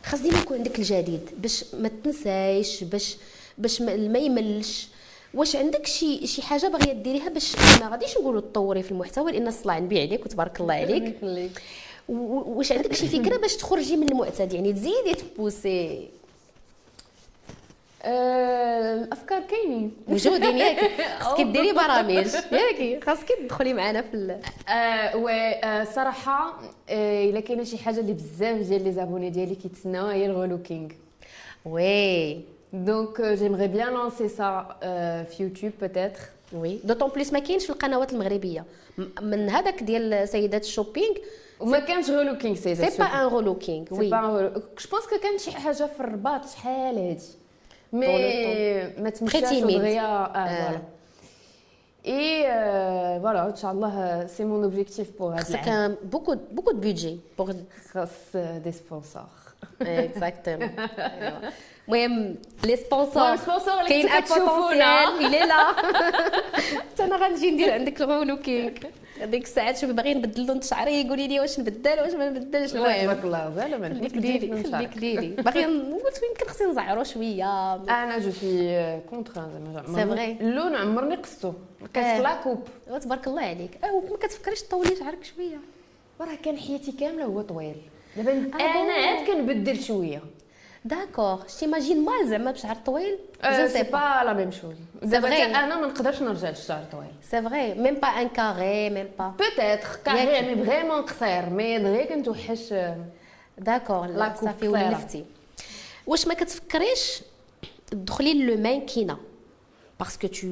خاص 0.04 0.22
ديما 0.22 0.38
يكون 0.40 0.58
عندك 0.58 0.80
الجديد 0.80 1.30
باش 1.38 1.66
ما 1.74 1.90
تنسايش 2.04 2.84
باش 2.84 3.18
باش 3.58 3.82
ما 3.82 4.20
يملش. 4.20 4.88
واش 5.34 5.56
عندك 5.56 5.88
شي 5.88 6.28
شي 6.28 6.42
حاجة 6.42 6.68
باغية 6.68 6.94
ديريها 6.94 7.30
باش 7.30 7.56
ما 7.82 7.88
غاديش 7.90 8.18
نقولوا 8.18 8.42
تطوري 8.42 8.84
في 8.84 8.92
المحتوى 8.92 9.32
لأن 9.32 9.48
الصلاة 9.48 9.80
نبي 9.80 10.02
عليك 10.02 10.26
وتبارك 10.26 10.62
الله 10.62 10.74
عليك. 10.74 11.16
واش 12.08 12.72
عندك 12.72 12.94
شي 12.94 13.08
فكرة 13.08 13.38
باش 13.38 13.56
تخرجي 13.56 13.98
من 13.98 14.10
المعتاد؟ 14.10 14.54
يعني 14.54 14.74
تزيدي 14.74 15.14
ت 15.14 15.24
pousser. 15.24 16.08
الافكار 18.06 19.42
كاينين 19.42 19.92
موجودين 20.08 20.58
ياك 20.58 20.92
خاصك 21.22 21.42
ديري 21.42 21.72
برامج. 21.74 22.12
ياك 22.52 23.04
خاصك 23.04 23.28
تدخلي 23.42 23.74
معنا 23.74 24.02
في 24.02 24.14
ال... 24.14 24.40
آه 24.70 25.30
آه، 25.30 25.84
صراحة 25.84 26.60
آه، 26.90 27.30
إلا 27.30 27.40
كاينة 27.40 27.64
شي 27.64 27.78
حاجة 27.78 28.00
اللي 28.00 28.14
بزاف 28.14 28.58
ديال 28.58 28.84
les 28.84 28.92
abonnés 28.92 29.30
ديالي 29.30 29.56
كيتسناوها 29.56 30.14
هي 30.14 30.26
ال 30.26 30.31
relooking. 30.31 30.90
oui. 31.66 32.42
donc 32.74 33.22
j'aimerais 33.22 33.68
bien 33.68 33.94
lancer 33.94 34.28
ça 34.28 34.76
في 35.30 35.44
YouTube 35.44 35.72
peut-être 35.82 36.20
oui. 36.54 36.80
d'autant 36.84 37.10
plus 37.10 37.34
ما 37.34 37.40
كاينش 37.40 37.64
في 37.66 37.70
القنوات 37.70 38.14
المغربية. 38.14 38.66
من 39.22 39.50
هذاك 39.50 39.84
ديال 39.84 40.28
سيدات 40.30 40.64
ال 40.64 40.69
shopping 40.69 41.16
وما 41.60 41.80
كانش 41.80 42.10
relooking 42.10 42.56
c'est 42.56 42.76
c'est 42.76 42.98
pas 43.00 43.06
un 43.06 43.26
relooking 43.28 43.86
c'est 43.90 43.96
oui. 43.96 44.10
bah 44.10 44.22
je 44.56 44.90
pense 44.92 45.06
que 45.10 45.18
كان 45.24 45.38
شي 45.38 45.52
حاجة 45.52 45.84
في 45.86 46.00
الرباط 46.00 46.46
شحال 46.50 46.98
هادي. 46.98 47.45
mais 47.94 48.08
ما 48.98 49.10
تمشاش 49.10 49.44
timide. 49.44 49.64
دغيا 49.66 50.02
آه 50.36 50.48
voilà 50.48 50.82
et 52.08 52.44
voilà 53.22 53.50
ان 53.50 53.56
شاء 53.56 53.72
الله 53.72 54.26
c'est 54.28 54.44
mon 54.46 54.64
objectif 54.64 55.20
pour 55.20 55.34
هاد 55.34 55.40
خاصك 55.40 55.64
العام 55.68 55.98
beaucoup 56.04 56.36
beaucoup 56.52 56.72
de 56.72 56.80
budget 56.80 57.20
pour 57.38 57.54
خاص 57.92 58.10
des 58.36 58.72
sponsors 58.72 59.24
exactement 59.82 60.70
المهم 61.88 62.36
les 62.64 62.76
sponsors 62.76 63.22
المهم 63.24 63.34
ال 63.34 63.39
sponsor 63.39 63.74
اللي 63.74 63.90
كاين 63.90 64.08
كنتو 64.08 64.22
كتشوفونا. 64.22 65.06
potentiel 65.06 65.36
إلى 65.36 65.46
لا 65.46 65.74
حتى 66.80 67.04
أنا 67.04 67.16
غنجي 67.16 67.52
ندير 67.52 67.74
عندك 67.74 68.02
ال 68.02 68.09
relooking 68.09 68.72
هذيك 69.22 69.44
الساعات 69.44 69.78
شوفي 69.78 69.94
باغي 69.94 70.14
نبدل 70.14 70.46
لون 70.46 70.62
شعري 70.62 71.10
قولي 71.10 71.28
لي 71.28 71.40
واش 71.40 71.60
نبدل 71.60 72.00
واش 72.00 72.14
ما 72.14 72.30
نبدلش 72.30 72.76
المهم. 72.76 73.04
تبارك 73.04 73.24
الله 73.24 73.54
زعما 73.56 73.78
ما 73.78 73.90
خليك 73.90 74.18
ديري 74.18 74.64
خليك 74.64 74.98
ديري. 74.98 75.28
باغي 75.30 75.66
قلت 75.66 76.22
يمكن 76.30 76.46
خصني 76.48 76.68
نزعرو 76.68 77.04
شوية. 77.04 77.76
أنا 77.76 78.20
je 78.20 78.32
suis 78.32 79.00
contre 79.10 79.34
زعما. 79.34 79.96
c'est 79.96 80.06
vrai. 80.06 80.32
اللون 80.32 80.76
عمرني 80.76 81.16
قصتو 81.16 81.48
آه. 81.48 81.54
قص 81.96 82.22
la 82.22 82.36
coupe. 82.44 82.60
تبارك 83.02 83.28
الله 83.28 83.42
عليك. 83.42 83.84
آه 83.84 83.94
وما 83.94 84.18
كتفكريش 84.18 84.64
طولي 84.64 84.96
شعرك 84.96 85.24
شوية. 85.24 85.58
راه 86.22 86.36
كان 86.44 86.58
حياتي 86.58 86.92
كاملة 86.92 87.24
هو 87.24 87.42
طويل. 87.42 87.76
دابا 88.18 88.32
أنا. 88.32 88.94
عاد 88.94 89.28
كنبدل 89.28 89.84
شوية. 89.84 90.22
d'accord 90.86 91.44
t'imagines 91.60 92.06
mal 92.06 92.30
زعما 92.30 92.52
بشعر 92.52 92.76
طويل 92.76 93.18
je 93.44 93.50
je 93.52 93.68
c'est 93.68 93.74
c'est 93.74 93.84
pas 93.84 93.90
pas 93.90 94.24
la 94.24 94.34
même 94.34 94.52
chose 94.52 94.76
دابا 95.02 95.30
vrai. 95.30 95.34
حتى 95.34 95.46
أنا 95.46 95.80
ما 95.80 95.88
نقدرش 95.88 96.22
نرجع 96.22 96.50
للشعر 96.50 96.84
طويل 96.92 97.12
c'est 97.32 97.42
vrai 97.42 97.74
même 97.74 97.96
pas 97.96 98.08
un 98.08 98.30
carré 98.30 98.90
même 98.90 99.10
pas 99.20 99.28
peut-être 99.28 99.90
carré 100.06 100.56
mais 100.56 100.66
vraiment 100.66 101.02
قصير 101.02 101.50
mais 101.50 101.80
دغيا 101.80 102.06
كنتوحش 102.06 102.74
d'accord 103.58 104.06
la 104.06 104.28
coupe 104.28 104.46
صافي 104.46 104.68
قصيرة. 104.68 104.88
ولفتي 104.88 105.26
واش 106.08 106.28
ما 106.28 106.34
كتفكريش 106.34 107.22
تدخلي 107.88 108.46
le 108.46 108.58
mannequinat 108.58 109.18
parce 110.00 110.17
que 110.17 110.28
tu 110.28 110.48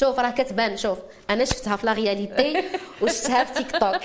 شوف 0.00 0.18
راه 0.20 0.30
كتبان 0.30 0.76
شوف. 0.76 0.98
أنا 1.30 1.44
شفتها 1.44 1.76
في 1.76 1.86
la 1.86 1.92
réalité 1.92 2.64
وشفتها 3.02 3.44
في 3.44 3.54
تيك 3.54 3.70
توك. 3.70 4.02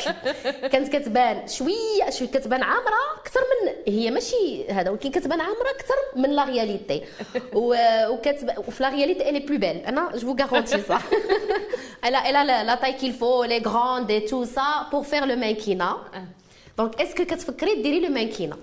كانت 0.72 0.96
كتبان 0.96 1.48
شوية 1.48 2.10
شوية 2.10 2.28
كتبان 2.30 2.64
عامرة 2.64 3.00
أكثر 3.22 3.40
من 3.40 3.94
هي 3.94 4.12
ماشي 4.12 4.68
هذا 4.70 4.90
ولكن 4.92 5.12
كتبان 5.12 5.42
عامرة 5.42 5.70
أكثر 5.76 5.96
من 6.16 6.30
la 6.30 6.44
réalité. 6.44 7.02
و- 7.54 8.08
وكتبان 8.10 8.58
وفي 8.58 8.84
la 8.84 8.89
réalité 8.89 9.30
elle 9.30 9.35
est 9.35 9.39
plus 9.39 9.58
belle 9.58 9.78
أنا 9.78 10.12
je 10.18 10.36
garantis 10.42 10.82
صح 10.82 11.02
a 12.06 12.10
la, 12.12 12.44
la 12.70 12.76
taille 12.82 12.98
qu'il 13.02 13.14
faut, 13.22 13.44
les 13.54 13.62
grandes 13.70 14.10
et 14.18 14.26
tout 14.32 14.46
ça 14.56 14.68
pour 14.92 15.04
faire 15.12 15.26
le 15.32 15.36
mannequinat. 15.44 15.98
Donc, 16.80 16.92
est-ce 17.02 17.16
que 17.16 17.22
كتفكري 17.24 17.82
ديري 17.84 18.00
le 18.00 18.10
mannequinat 18.13 18.58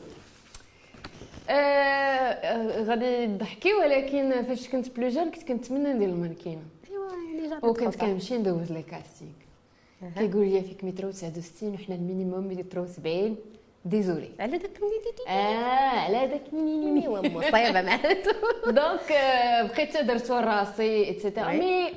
غادي 2.89 3.27
تضحكي 3.27 3.75
ولكن 3.75 4.43
فاش 4.49 4.69
كنت 4.69 4.89
plus 4.97 5.09
jeune 5.09 5.31
كنت 5.31 5.49
كنتمنى 5.49 5.93
ندير 5.93 6.09
ال 6.09 6.13
mannequinat 6.13 6.63
وكنت 7.63 7.97
كنمشي 7.97 8.39
ندوز 8.39 8.73
les 8.73 8.83
castings 8.83 9.31
كيقول 10.19 10.47
لي 10.47 10.63
فيك 10.63 10.85
متر 10.85 11.11
69 11.13 11.75
وحنا 11.75 11.95
ال 11.95 12.02
minimum 12.02 12.49
متر 12.49 12.87
70 12.87 13.37
désolé 13.85 14.31
على 14.41 14.59
داك 14.59 14.71
آه 15.29 15.31
على 15.99 16.27
داك 16.27 16.43
مينيمي 16.55 17.03
ايوا 17.03 17.21
مصيبه 17.21 17.83
معناتو 17.83 18.31
donc 18.67 19.09
بقيت 19.71 19.97
درت 19.97 20.31
راسي 20.31 21.11
et 21.11 21.20
cetera. 21.20 21.53
mais 21.53 21.93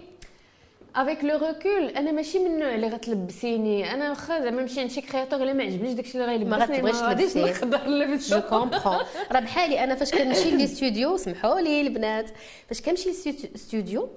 avec 0.95 1.23
le 1.23 1.37
recul 1.47 1.87
أنا 1.89 2.11
ماشي 2.11 2.39
من 2.39 2.45
النوع 2.45 2.75
اللي 2.75 2.87
غتلبسيني 2.87 3.93
أنا 3.93 4.09
واخا 4.09 4.41
زعما 4.41 4.61
نمشي 4.61 4.79
عند 4.81 4.89
شي 4.91 5.01
créateur 5.01 5.43
الا 5.43 5.53
ما 5.53 5.63
عجبنيش 5.63 5.93
داكشي 5.93 6.13
اللي 6.17 6.25
غيلبسني 6.25 6.81
ما 6.81 6.89
غتبغيش 6.91 7.31
تلبسيه. 7.33 7.65
نقدر 7.65 7.87
نلبس 7.89 8.29
je 8.33 8.41
comprends 8.41 8.97
راه 9.31 9.39
بحالي 9.39 9.83
أنا 9.83 9.95
فاش 9.95 10.11
كنمشي 10.11 10.51
les 10.51 10.67
studios 10.67 11.17
سمحوا 11.17 11.59
لي 11.59 11.81
البنات 11.81 12.29
فاش 12.67 12.81
كنمشي 12.81 13.09
للستوديو 13.09 14.09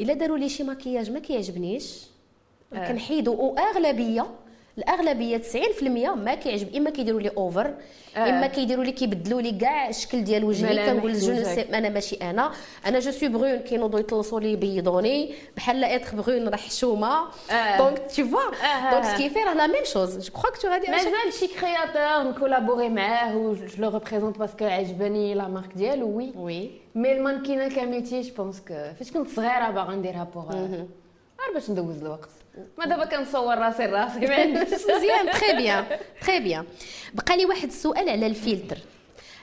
إلا 0.00 0.14
داروا 0.14 0.38
لي 0.38 0.48
شي 0.48 0.62
مكياج 0.62 1.10
ما 1.10 1.18
كيعجبنيش 1.18 2.02
آه. 2.72 2.88
كنحيدو 2.88 3.34
واغلبيه 3.34 4.26
الأغلبية 4.78 5.38
90% 5.38 5.82
ما 6.14 6.34
كيعجب. 6.34 6.74
إما 6.76 6.90
كيديروا 6.90 7.20
لي 7.20 7.28
over 7.28 7.74
آه. 8.16 8.18
إما 8.18 8.46
كيديروا 8.46 8.84
لي 8.84 8.92
كيبدلوا 8.92 9.40
لي 9.40 9.52
كاع 9.52 9.88
الشكل 9.88 10.24
ديال 10.24 10.44
وجهي. 10.44 10.86
كنقول 10.86 11.16
أنا 11.74 11.88
ماشي 11.88 12.16
أنا. 12.16 12.52
أنا 12.86 12.98
je 12.98 13.10
suis 13.10 13.28
brune 13.28 13.58
كينوضوا 13.58 14.00
يطلصوا 14.00 14.40
لي 14.40 14.52
يبيضوني 14.52 15.34
بحال 15.56 15.80
إلا 15.80 15.94
être 15.96 16.16
brune 16.16 16.48
راه 16.48 16.56
حشومه. 16.56 17.24
donc 17.78 17.98
tu 17.98 18.24
vois. 18.24 18.90
donc 18.90 19.04
ce 19.04 19.12
qui 19.12 19.23
fait 19.23 19.38
راه 19.38 19.54
la 19.54 19.66
même 19.66 19.84
chose 19.84 20.18
je 20.18 20.32
crois 20.32 20.50
que 20.50 20.68
غادي 20.68 20.90
مازال 20.90 21.32
شي 21.40 21.46
créateur 21.46 22.30
نكولابوري 22.30 22.88
معاه 22.88 23.36
و 23.36 23.54
je 23.54 23.66
le 23.78 23.88
représente 23.88 24.38
parce 24.38 24.54
que 24.54 24.64
عجباني 24.64 25.34
la 25.34 25.48
marque 25.48 25.72
ديالو 25.76 26.16
oui 26.16 26.32
oui 26.36 26.70
mais 26.94 27.12
ال 27.12 27.17
mannequinat 27.17 27.68
comme 27.68 27.92
métier 27.92 28.20
je 28.20 28.34
pense 28.34 28.60
que 28.60 28.74
فاش 28.98 29.12
كنت 29.12 29.28
صغيره 29.28 29.70
باغا 29.70 29.94
نديرها 29.94 30.24
pour 30.34 30.66
غير 31.44 31.54
باش 31.54 31.70
ندوز 31.70 32.02
الوقت. 32.02 32.28
ما 32.78 32.86
دابا 32.86 33.04
كنصور 33.04 33.58
راسي 33.58 33.86
راسي 33.86 34.20
ما 34.26 34.34
عنديش 34.34 34.72
مزيان 34.72 35.40
très 35.40 35.56
bien 35.56 35.84
très 36.26 36.40
bien 36.40 36.64
بقى 37.14 37.36
لي 37.36 37.46
واحد 37.46 37.68
السؤال 37.68 38.08
على 38.08 38.26
الفلتر. 38.26 38.78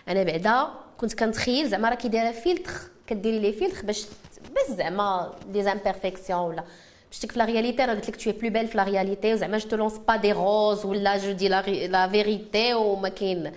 أنا 0.07 0.23
بعدا 0.23 0.67
كنت 0.97 1.13
كنتخيل 1.19 1.69
زعما 1.69 1.89
راكي 1.89 2.07
دايره 2.07 2.31
فلتر 2.31 2.71
كديري 3.07 3.39
لي 3.39 3.51
فلتر 3.53 3.85
باش 3.85 4.05
بس 4.41 4.75
زعما 4.75 5.33
des 5.47 5.63
imperfections 5.63 6.39
ولا. 6.39 6.63
شتك 7.11 7.31
في 7.31 7.39
la 7.39 7.45
réalité 7.45 7.83
أنا 7.83 7.93
قلت 7.93 8.09
لك 8.09 8.15
t'es 8.15 8.31
plus 8.31 8.49
belle 8.49 8.67
في 8.67 8.77
la 8.77 8.83
réalité 8.83 9.33
وزعما 9.33 9.57
je 9.57 9.77
lance 9.77 9.97
pas 9.97 10.15
des 10.15 10.31
roses 10.31 10.85
ولا 10.85 11.17
je 11.17 11.31
dis 11.31 11.47
la 11.49 12.07
vérité 12.07 12.73
وما 12.73 13.09
كاين. 13.09 13.51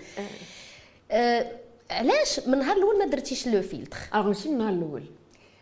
أه 1.11 1.51
علاش 1.91 2.39
من 2.47 2.53
النهار 2.53 2.77
الأول 2.77 2.99
ما 2.99 3.05
درتيش 3.05 3.47
le 3.47 3.61
filtre 3.61 3.97
alors 4.13 4.27
ماشي 4.27 4.49
من 4.49 4.53
النهار 4.55 4.73
الأول. 4.73 5.03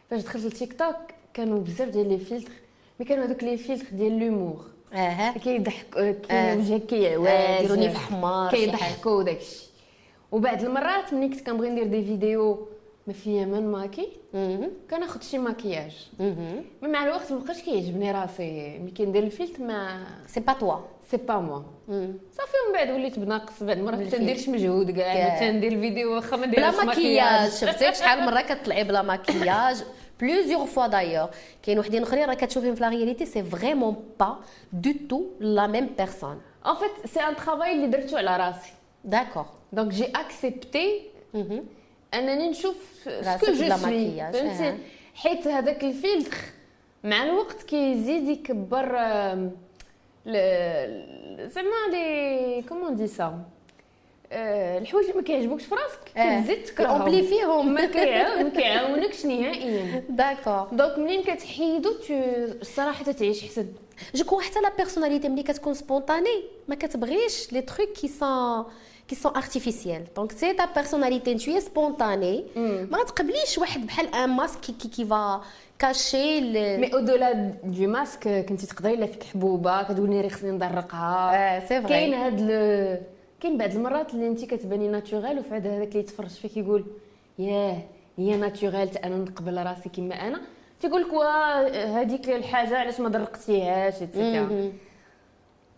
فاش 0.10 0.22
دخلت 0.22 0.46
لتيك 0.46 0.80
توك 0.80 0.96
كانوا 1.34 1.60
بزاف 1.60 1.89
ديال 1.89 2.10
les 2.10 2.17
filtres 2.17 2.51
mais 2.99 3.06
كانوا 3.06 3.25
هذوك 3.25 3.43
les 3.43 3.58
filtres 3.58 3.86
ديال 3.91 4.19
l'humour 4.19 4.65
أها 4.93 5.38
كيضحك 5.38 5.86
كي. 6.29 6.56
وجهك 6.56 6.86
كيعواج 6.86 7.60
يديروني 7.60 7.89
في 7.89 7.97
حمار. 7.97 8.51
كيضحكوا 8.51 9.23
داكشي 9.23 9.65
وبعد 10.32 10.63
المرات 10.63 11.13
ملي 11.13 11.29
كنت 11.29 11.41
كنبغي 11.41 11.69
ندير 11.69 11.88
des 11.88 12.06
vidéos 12.06 12.67
ما 13.08 13.13
فيا 13.13 13.45
ما 13.45 13.60
نماكي. 13.60 14.08
كناخذ 14.91 15.21
شي 15.21 15.38
ماكياج. 15.38 16.08
mais 16.19 16.63
مع 16.82 17.03
الوقت 17.03 17.32
مابقاش 17.32 17.62
كيعجبني 17.62 18.12
راسي 18.12 18.79
ملي 18.79 18.91
كندير 18.97 19.23
الفيلتر 19.23 19.63
mais 19.63 20.06
c'est 20.27 20.39
pas 20.39 20.53
toi 20.53 20.75
c'est 21.12 21.17
pas 21.17 21.36
moi. 21.36 21.62
صافي 22.38 22.58
ومن 22.67 22.73
بعد 22.73 22.91
وليت 22.91 23.19
بناقص 23.19 23.63
بعد 23.63 23.77
مرات 23.77 23.99
ما. 23.99 24.10
تنديرش 24.10 24.49
مجهود 24.49 24.91
كاع 24.91 25.39
تندير 25.39 25.71
الفيديو 25.71 26.15
واخا 26.15 26.38
ما 26.38 26.45
بلا 26.45 26.69
نديرش 26.69 26.86
ماكياج 26.86 27.51
شفتك 27.51 27.93
شحال 27.93 28.25
مره 28.25 28.41
كتطلعي 28.41 28.84
بلا 28.84 29.01
ماكياج 29.01 29.84
plusieurs 30.21 30.65
fois 30.65 30.88
d'ailleurs 30.88 31.27
كاين 31.63 31.80
وحدين 31.80 32.04
اخرين 32.04 32.26
راه 32.26 32.34
كتشوفيهم 32.34 32.76
في 32.76 32.82
la 32.82 32.89
réalité 32.89 33.25
c'est 33.25 33.43
vraiment 33.43 33.95
pas 34.19 34.36
du 34.73 34.91
tout 35.10 35.23
la 35.39 35.67
même 35.67 35.89
personne 35.97 36.41
en 36.65 36.73
fait 36.75 37.12
c'est 37.13 37.19
un 37.19 37.36
travail 37.36 37.71
اللي 37.71 37.88
درتو 37.88 38.17
على 38.17 38.38
راسي 38.38 38.71
d'accord 39.03 39.45
donc 39.73 39.91
j'ai 39.91 40.06
accepté 40.06 41.01
انني 42.13 42.49
نشوف 42.49 43.08
راسك 43.08 43.43
ce 43.45 43.48
que 43.48 43.51
je 43.53 43.63
بلا 43.65 43.78
suis 43.77 43.91
ماكياج، 43.91 44.36
أها. 44.36 44.54
فهمتي 44.54 44.78
حيت 45.15 45.47
هذاك 45.47 45.84
الفيلتر 45.84 46.38
مع 47.04 47.23
الوقت 47.23 47.63
كيزيد 47.63 48.28
يكبر 48.30 48.97
آم، 48.97 49.52
ل- 50.26 51.49
زعما 51.49 51.91
les 51.91 52.63
comment 52.69 52.95
dire 52.95 53.08
ça 53.08 53.23
آه، 53.23 53.39
الحوايج 54.78 55.06
اللي 55.06 55.17
ما 55.22 55.24
كيعجبوكش 55.28 55.63
في 55.65 55.76
راسك 55.76 56.17
آه. 56.17 56.39
كتزيد 56.41 56.63
تكرههم. 56.63 56.98
كيأمبليفيهم. 57.04 57.74
ما 57.74 57.86
كيعاون 57.86 58.43
ما 58.43 58.50
كيعاونكش 58.50 59.26
نهائيا. 59.26 60.04
d'accord 60.10 60.67
donc 60.71 60.97
منين 61.00 61.24
كتحيدو 61.24 61.89
الصراحة 62.62 63.04
تتعيش 63.04 63.43
حسن 63.46 63.67
je 64.15 64.39
حتى 64.39 64.62
la 64.62 64.71
personnalité 64.77 65.29
ملي 65.30 65.43
كتكون 65.43 65.74
spontanée 65.73 66.43
ما 66.67 66.76
كتبغيش 66.76 67.54
les 67.53 67.62
trucs 67.62 67.89
qui 67.89 68.08
sont 68.08 68.63
qui 69.08 69.15
sont 69.15 69.36
artificiels 69.36 70.03
donc 70.17 70.32
c'est 70.32 70.53
ta 70.53 70.65
personnalité 70.75 71.34
نتويا 71.34 71.60
spontanée 71.60 72.45
ما 72.91 72.98
غتقبليش 72.98 73.58
واحد 73.58 73.86
بحال 73.86 74.15
un 74.15 74.29
masque 74.29 74.60
qui 74.60 74.71
qui, 74.82 74.88
qui 74.88 75.06
va 75.06 75.41
cacher 75.79 76.41
mais 76.77 76.93
au-delà 76.93 77.34
du 77.63 77.88
masque 77.88 78.45
كنتي 78.50 78.67
تقدري 78.67 78.96
إلا 78.95 79.06
فيك 79.06 79.24
حبوبة 79.24 79.84
كتقولي 79.84 80.22
راه 80.22 80.28
خصني 80.30 80.52
ندرقها 80.52 81.32
آه 81.36 81.60
c'est 81.60 81.82
vrai 81.82 81.89
كاين 81.89 82.13
هاد. 82.13 82.39
كاين 83.43 83.58
بعض 83.58 83.71
المرات 83.71 84.13
اللي 84.13 84.27
انت 84.27 84.45
كتباني 84.45 84.88
naturelle 84.88 85.39
وفي 85.39 85.53
عاد 85.53 85.67
هذاك 85.67 85.88
اللي 85.88 85.99
يتفرج 85.99 86.29
فيك 86.29 86.58
يقول 86.58 86.86
ياه 87.39 87.77
هي 88.17 88.38
naturelle 88.38 88.89
تا 88.89 89.03
أنا 89.03 89.17
نقبل 89.17 89.58
راسي 89.58 89.89
كما 89.89 90.15
أنا. 90.15 90.41
تيقول 90.82 91.01
لك 91.01 91.13
هذيك 91.75 92.29
الحاجة 92.29 92.77
علاش 92.77 92.99
ما 92.99 93.10
درقتيهاش؟ 93.10 93.93
et 93.93 94.13
cetera 94.13 94.71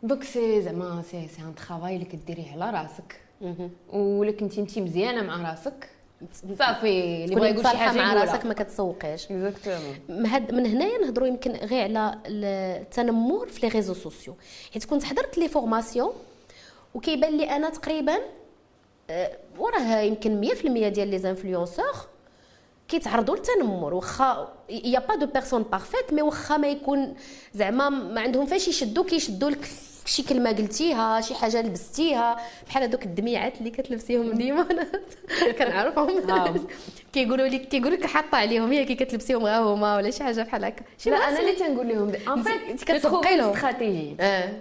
donc 0.03 0.23
c'est 0.23 0.61
زعما 0.61 1.01
c'est 1.01 1.27
c'est 1.27 1.41
un 1.41 1.55
travail 1.55 1.95
اللي 1.95 2.05
كديريه 2.05 2.51
على 2.51 2.77
راسك. 2.77 3.21
ولا 3.93 4.31
كنتي 4.31 4.61
انت 4.61 4.79
مزيانة 4.79 5.21
مع 5.21 5.49
راسك. 5.49 5.89
صافي 6.59 7.23
اللي 7.25 7.35
بغا 7.35 7.47
يقول 7.47 7.67
شي 7.67 7.77
حاجة 7.77 7.97
مع. 7.97 8.13
راسك 8.13 8.45
ما 8.45 8.53
كتسوقيش. 8.53 9.31
من 10.51 10.65
هنايا 10.65 10.97
نهضروا 10.97 11.27
يمكن 11.27 11.51
غير 11.51 11.83
على 11.83 12.19
التنمر 12.25 13.47
في 13.47 13.65
les 13.65 13.73
réseaux 13.73 13.93
sociaux 13.93 14.35
حيت 14.73 14.85
كنت 14.85 15.03
حضرت 15.03 15.37
les 15.37 15.47
formations 15.47 16.13
وكيبان 16.95 17.37
لي 17.37 17.43
أنا 17.55 17.69
تقريبا 17.69 18.17
آه، 19.09 19.31
وراه 19.57 19.99
يمكن 20.01 20.41
100% 20.41 20.87
ديال 20.87 21.07
les 21.07 21.19
influenceurs 21.19 21.95
كيتعرضوا 22.87 23.35
للتنمر. 23.35 23.93
واخا 23.93 24.53
y 24.69 24.99
a 24.99 25.03
pas 25.03 25.15
de 25.15 25.25
personne 25.25 25.63
parfaite 25.63 26.13
mais 26.13 26.21
واخا 26.21 26.57
ما 26.57 26.67
يكون 26.67 27.15
زعما 27.53 27.89
ما 27.89 28.21
عندهم 28.21 28.45
فاش 28.45 28.67
يشدوا 28.67 29.03
كيشدوا 29.03 29.49
لك 29.49 29.69
شي 30.05 30.23
كلمة 30.23 30.51
قلتيها 30.51 31.21
شي 31.21 31.35
حاجة 31.35 31.61
لبستيها 31.61 32.37
بحال 32.67 32.83
هذوك 32.83 33.03
الدميعات 33.05 33.57
اللي 33.57 33.69
كتلبسيهم 33.69 34.31
ديما. 34.33 34.67
كنعرفهم. 35.59 36.31
آه. 36.31 36.55
كيقولوا 37.13 37.47
لك 37.47 37.67
كيقولوا 37.67 37.97
لك 37.97 38.05
حاطة 38.05 38.35
عليهم 38.35 38.71
هي 38.71 38.85
كي 38.85 38.95
كتلبسيهم 38.95 39.45
غا 39.45 39.57
هما 39.59 39.95
ولا 39.95 40.09
شي 40.11 40.23
حاجة 40.23 40.41
بحال 40.41 40.65
هكا. 40.65 40.83
لا 41.05 41.15
أنا 41.29 41.39
اللي 41.39 41.51
تنقول 41.51 41.87
لهم 41.87 42.11
en 42.33 42.43
fait 42.43 42.83
كتسوقي 42.83 43.37
لهم. 43.37 43.53
استراتيجي 43.53 44.15
آه. 44.19 44.53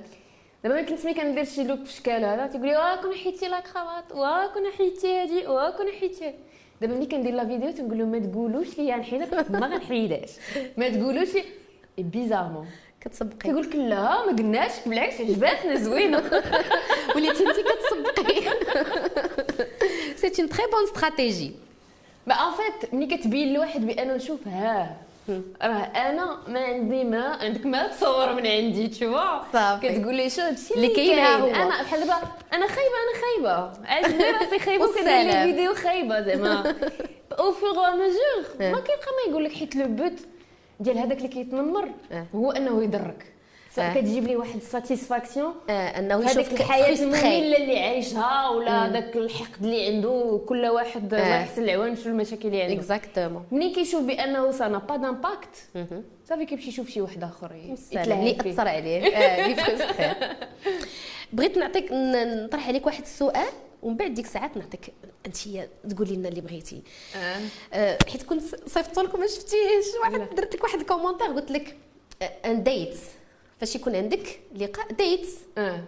دابا 0.65 0.75
ملي 0.77 0.85
كنت 0.85 1.05
ملي 1.05 1.15
كندير 1.15 1.45
شي 1.45 1.65
look 1.65 1.85
في 1.85 1.93
شكال 1.93 2.25
هذا 2.25 2.47
تيقول 2.47 2.67
لي 2.67 2.77
واه 2.77 2.97
كون 2.97 3.15
حيدتي 3.15 3.49
la 3.49 3.61
cravate 3.61 4.13
واه 4.13 4.47
كون 4.47 4.63
حيدتي 4.79 5.17
هادي 5.17 5.47
واه 5.47 5.71
كون 5.71 5.87
هادي. 5.87 6.35
دابا 6.81 6.95
ملي 6.95 7.07
كندير 7.07 7.35
la 7.35 7.47
vidéo 7.47 7.71
تنقول 7.71 7.99
لهم 7.99 8.09
ما 8.09 8.19
تقولوش 8.19 8.79
لي 8.79 8.97
نحيدها 8.97 9.45
ما 9.51 9.67
غنحيدهاش 9.67 10.31
ما 10.77 10.89
تقولوش 10.89 11.29
لي 11.35 11.45
bizarrement 11.99 12.67
كتسبقي 13.01 13.37
كيقول 13.39 13.63
لك 13.63 13.77
لا 13.77 14.27
ما 14.27 14.33
قلناش 14.39 14.73
بالعكس 14.87 15.21
عجباتنا 15.21 15.75
زوينة. 15.75 16.19
وليتي 17.17 17.47
انت 17.47 17.57
كتسبقي 17.61 18.41
c'est 20.17 20.43
une 20.43 20.49
très 20.49 20.67
bonne 20.73 20.85
stratégie 20.85 21.53
mais 22.27 22.35
en 22.35 22.53
fait 22.53 22.95
ملي 22.95 23.17
كتبين 23.17 23.55
لواحد 23.55 23.87
بأنه 23.87 24.19
شوف 24.19 24.49
ها 24.49 24.97
راه 25.63 25.85
أنا 25.85 26.39
ما 26.49 26.61
عندي 26.61 27.05
ما 27.05 27.25
عندك 27.25 27.67
ما 27.67 27.87
تصور 27.87 28.33
من 28.33 28.47
عندي 28.47 28.89
تشوا 28.89 29.53
صافي. 29.53 29.89
كتقول 29.89 30.15
لي 30.15 30.31
شو 30.31 30.43
هادشي 30.43 30.75
اللي 30.75 30.89
كاين. 30.89 31.19
أنا 31.19 31.83
بحال 31.83 32.01
دابا 32.01 32.15
أنا 32.53 32.67
خايبة 32.67 32.95
أنا 33.05 33.21
خايبة 33.23 33.73
عجبني 33.87 34.31
راسي 34.31 34.59
خايبة 34.59 34.85
وكندير. 34.85 35.05
les 35.07 35.33
vidéos 35.45 35.75
خايبة 35.75 36.21
زعما 36.21 36.75
أو 37.39 37.53
فور 37.53 37.79
آه. 37.79 37.91
ما 38.73 38.81
كيبقى 38.81 39.11
ما 39.27 39.31
يقول 39.31 39.45
لك 39.45 39.53
حيت 39.53 39.77
le 39.77 39.87
but 39.87 40.13
ديال 40.81 40.99
هذاك 40.99 41.17
اللي 41.19 41.29
كيتنمر 41.29 41.89
آه. 42.13 42.27
هو 42.35 42.51
أنه 42.53 42.83
يضرك. 42.85 43.34
كتجيب 43.77 44.27
لي 44.27 44.37
واحد 44.37 44.57
ال 44.57 44.64
satisfaction 44.64 45.55
آه 45.71 45.73
أنه 45.73 46.31
يشوفك 46.31 46.53
الحياة. 46.53 46.95
المملة 46.95 47.57
اللي 47.57 47.79
عايشها 47.79 48.49
ولا 48.49 48.89
داك 48.89 49.17
الحقد 49.17 49.65
اللي 49.65 49.87
عنده 49.87 50.41
كل 50.47 50.67
واحد 50.67 51.15
الله 51.15 51.27
آه. 51.27 51.41
يحسن 51.41 51.63
العوان 51.63 51.97
شنو 51.97 52.13
المشاكل 52.13 52.49
اللي 52.49 52.63
عنده. 52.63 52.75
Exactement 52.75 53.45
منين 53.51 53.73
كيشوف 53.75 54.03
بأنه 54.03 54.51
ça 54.51 54.69
a 54.69 54.76
pas 54.76 54.97
d'impact 54.97 55.57
صافي 56.29 56.45
كيمشي 56.45 56.69
يشوف 56.69 56.89
شي 56.89 57.01
واحد 57.01 57.25
آخر 57.25 57.51
اللي. 57.51 57.75
أثر 58.51 58.69
عليه. 58.69 59.07
آه، 59.17 59.45
اللي 59.45 59.55
frustré 59.57 60.15
بغيت 61.33 61.59
نعطيك 61.59 61.89
نطرح 61.93 62.69
عليك 62.69 62.87
واحد 62.87 63.03
السؤال 63.03 63.49
ومن 63.83 63.97
بعد 63.97 64.15
ديك 64.15 64.25
الساعات 64.25 64.57
نعطيك 64.57 64.93
أنت 65.27 65.37
تقولي 65.95 66.17
لنا 66.17 66.29
اللي 66.29 66.41
بغيتي. 66.41 66.83
آه. 67.17 67.39
آه، 67.73 67.99
حيت 68.13 68.23
كنت 68.23 68.43
صيفط 68.67 68.99
لكم 68.99 69.21
ما 69.21 69.27
شفتيش 69.27 69.85
واحد 70.01 70.35
درت 70.37 70.55
لك 70.55 70.65
واحد 70.65 70.81
ال 70.81 70.85
commentaire 70.85 71.27
قلت 71.27 71.51
لك 71.51 71.77
un 72.45 72.63
date 72.63 72.97
فاش 73.65 73.77
يكون 73.77 73.97
عندك 73.97 74.41
لقاء 74.55 74.93
ديت 74.93 75.27
أه. 75.59 75.85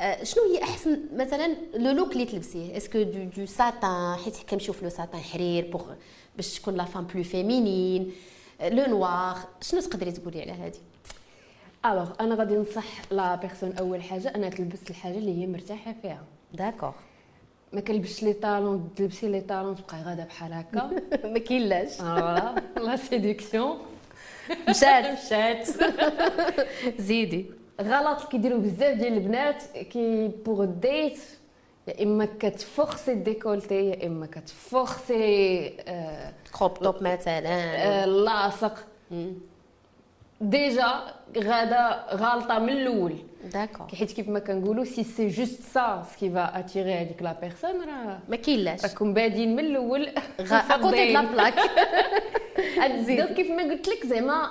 آه، 0.00 0.24
شنو 0.24 0.44
هي 0.44 0.62
أحسن 0.62 1.00
مثلا 1.12 1.56
le 1.74 1.90
look 1.90 2.12
اللي 2.12 2.24
تلبسيه؟ 2.24 2.76
Est-ce 2.76 2.93
que 2.93 3.02
du 3.02 3.24
du 3.36 3.46
satin 3.46 4.16
حيت 4.24 4.36
كنمشيو 4.50 4.74
في 4.74 4.84
le 4.84 4.90
satin 4.90 5.20
حرير 5.20 5.70
pour 5.70 5.92
باش 6.36 6.58
تكون 6.58 6.74
la 6.74 6.84
femme 6.84 7.04
plus 7.04 7.22
féminine 7.22 8.12
le 8.62 8.86
noir 8.86 9.36
شنو 9.60 9.80
تقدري 9.80 10.12
تقولي 10.12 10.42
على 10.42 10.52
هذه 10.52 10.78
Alors 11.86 12.10
أنا 12.20 12.34
غادي 12.34 12.54
ننصح 12.54 13.12
la 13.12 13.34
personne 13.34 13.72
أول 13.72 14.02
حاجة 14.02 14.34
أنها 14.34 14.48
تلبس 14.48 14.90
الحاجة 14.90 15.18
اللي 15.18 15.42
هي 15.42 15.46
مرتاحة 15.46 15.94
فيها. 16.02 16.24
d'accord 16.54 16.94
ما 17.72 17.80
كلبسش 17.80 18.22
les 18.22 18.32
talons 18.32 18.90
تلبسي 18.96 19.28
les 19.28 19.40
talons 19.40 19.76
تبقاي 19.76 20.02
غاده 20.02 20.24
بحال 20.24 20.52
هكا. 20.52 20.90
ما 21.32 21.38
كاينلاش. 21.38 21.92
voilà 21.96 22.62
la 22.76 22.96
séduction 22.96 23.78
مشات 24.68 25.04
مشات 25.26 25.68
زيدي. 27.08 27.46
غلط 27.80 28.28
كيديروا 28.28 28.58
بزاف 28.58 28.96
ديال 28.96 29.12
البنات 29.12 29.62
كي 29.92 30.28
pour 30.28 30.64
date 30.64 31.18
يا 31.88 32.02
إما 32.02 32.28
كتفخسي 32.40 33.12
ال 33.12 33.18
décolleté 33.18 33.74
يا 33.90 34.06
إما 34.06 34.26
كتفخسي 34.26 35.66
آه 35.88 36.32
crop 36.58 36.74
top 36.74 36.94
مثلا. 37.02 37.48
آه 37.48 38.04
لاصق 38.06 38.86
déjà 40.40 41.14
غادا 41.38 42.04
غالطة 42.14 42.58
من 42.58 42.68
الأول. 42.68 43.14
d'accord 43.46 43.86
حيت 43.86 44.12
كيف 44.12 44.28
ما 44.28 44.38
كنقولوا 44.38 44.84
c'est 44.84 45.04
c'est 45.04 45.28
juste 45.28 45.62
ça 45.62 46.06
ce 46.12 46.19
qui 46.19 46.30
va 46.30 46.58
attirer 46.58 46.92
هذيك 46.94 47.22
la 47.22 47.40
personne 47.40 47.80
راه 47.80 48.18
ما 48.28 48.36
كاينلاش 48.36 48.84
راكم 48.84 49.14
بادين 49.14 49.56
من 49.56 49.64
الأول 49.64 50.08
à 50.40 50.54
côté 50.54 51.12
la 51.12 51.20
plaque. 51.22 51.54
donc 53.08 53.32
كيف 53.34 53.50
ما 53.50 53.62
قلت 53.62 53.88
لك 53.88 54.06
زعما 54.06 54.50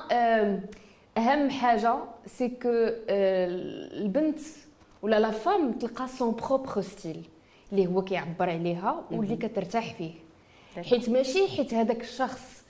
اهم 1.17 1.49
حاجة 1.49 1.95
c'est 2.25 2.49
que 2.49 2.69
البنت 2.69 4.39
ولا 5.01 5.19
la 5.19 5.31
femme 5.31 5.71
تلقى 5.71 6.07
son 6.07 6.35
propre 6.35 6.81
style 6.81 7.25
اللي 7.71 7.87
هو 7.87 8.01
كيعبر 8.03 8.49
عليها 8.49 9.03
واللي 9.11 9.35
كترتاح 9.35 9.93
فيه 9.93 10.11
حيت 10.83 11.09
ماشي 11.09 11.47
حيت 11.47 11.73
هذاك 11.73 12.01
الشخص 12.01 12.63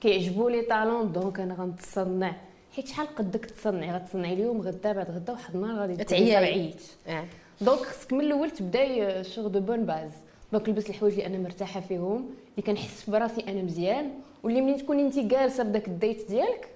كيعجبوا 0.00 0.50
les 0.50 0.62
talons 0.62 1.12
donc 1.12 1.40
أنا 1.40 1.54
غنتصنع 1.54 2.32
حيت 2.76 2.88
شحال 2.88 3.06
قدك 3.16 3.44
تصنعي؟ 3.44 3.90
غتصنعي 3.90 4.32
اليوم 4.32 4.60
غدا 4.60 4.92
بعد 4.92 5.10
غدا 5.10 5.32
واحد 5.32 5.54
النهار 5.54 5.80
غادي 5.80 6.04
تعياي. 6.04 6.36
عييت 6.36 6.82
آه. 7.08 7.24
donc 7.60 7.78
خصك 7.78 8.12
من 8.12 8.20
الأول 8.20 8.50
تبداي 8.50 9.24
sur 9.24 9.46
de 9.46 9.60
bonnes 9.60 9.84
bases 9.86 10.10
donc 10.52 10.68
لبس 10.68 10.90
الحوايج 10.90 11.14
اللي 11.14 11.26
أنا 11.26 11.38
مرتاحة 11.38 11.80
فيهم 11.80 12.16
اللي 12.50 12.66
كنحس 12.66 13.10
براسي 13.10 13.40
أنا 13.48 13.62
مزيان 13.62 14.10
واللي 14.42 14.60
ملي 14.60 14.74
تكوني 14.78 15.02
انت 15.02 15.18
جالسة 15.18 15.64
في 15.64 15.70
داك 15.70 15.88
ال 15.88 15.96
date 15.96 16.28
ديالك 16.30 16.68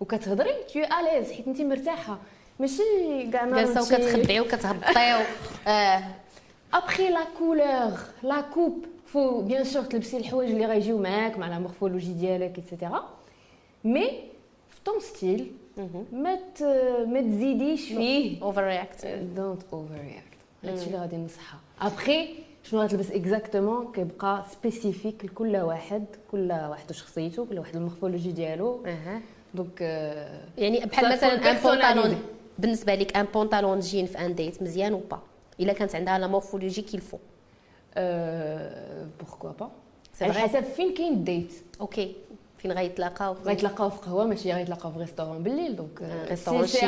وكتهضري 0.00 0.52
tout 0.74 0.78
à 0.80 0.87
l'aise 0.87 1.32
حيت 1.32 1.46
انت 1.48 1.60
مرتاحة. 1.60 2.18
ماشي 2.60 2.82
كاع 3.32 3.44
ما 3.44 3.56
جالسة 3.62 3.82
وكتخبعي 3.82 4.40
وكتهبطي 4.40 4.98
آه. 5.68 6.02
ابخي 6.74 7.08
la 7.10 7.24
couleur 7.38 7.98
la 8.22 8.40
coupe 8.40 8.84
faut 9.06 9.40
bien 9.40 9.64
sûr 9.64 9.82
تلبسي 9.82 10.16
الحوايج 10.16 10.50
اللي 10.50 10.66
غيجيو 10.66 10.98
معاك 10.98 11.38
مع 11.38 11.48
la 11.48 11.58
morphologie 11.58 12.12
ديالك 12.12 12.58
et 12.58 12.70
cetera 12.70 13.08
mets 13.84 14.10
ton 14.86 15.00
style 15.00 15.52
ما 16.12 16.38
ما 17.04 17.20
تزيديش 17.20 17.88
فيه 17.88 18.42
overreact 18.42 19.06
don't 19.06 19.62
overreact 19.72 20.26
هادشي 20.64 20.86
اللي 20.86 20.98
غادي 20.98 21.16
ننصحها 21.16 21.60
ابخي 21.80 22.28
شنو 22.62 22.80
غتلبس 22.82 23.10
Exactement 23.10 23.92
كيبقى 23.92 24.44
spécifique 24.52 25.24
لكل 25.24 25.56
واحد 25.56 26.04
كل 26.30 26.52
واحد 26.52 26.90
وشخصيته 26.90 27.44
كل 27.46 27.58
واحد 27.58 27.76
ال 27.76 27.81
morphologie 27.81 28.32
ديالو 28.32 28.80
donc 29.54 29.80
يعني 30.58 30.80
بحال 30.86 31.12
مثلا 31.12 31.50
un 31.50 31.56
pantalon. 31.62 32.22
بالنسبة 32.58 32.94
لك 32.94 33.16
un 33.16 33.26
pantalon 33.34 33.80
jean 33.80 34.06
في 34.06 34.18
un 34.18 34.34
date 34.34 34.62
مزيان 34.62 34.94
ou 34.94 35.00
pas 35.10 35.18
إلا 35.60 35.72
كانت 35.72 35.94
عندها 35.94 36.18
la 36.18 36.26
morphologie 36.26 36.82
qu'il 36.82 37.00
faut 37.00 37.18
pourquoi 39.20 39.50
pas 39.60 39.70
على. 40.20 40.32
حسب 40.32 40.60
فين 40.64 40.94
كاين 40.94 41.12
ال 41.12 41.20
date 41.20 41.52
OK 41.80 42.14
فين 42.58 42.72
غيتلاقاو 42.72 43.34
غيتلاقاو 43.44 43.90
في 43.90 44.00
قهوة 44.00 44.24
ماشي 44.24 44.52
غيتلاقاو 44.52 44.92
في 44.92 44.98
restaurant 44.98 45.42
بالليل. 45.42 45.76
دونك 45.76 46.34
سي 46.34 46.80
chic. 46.80 46.84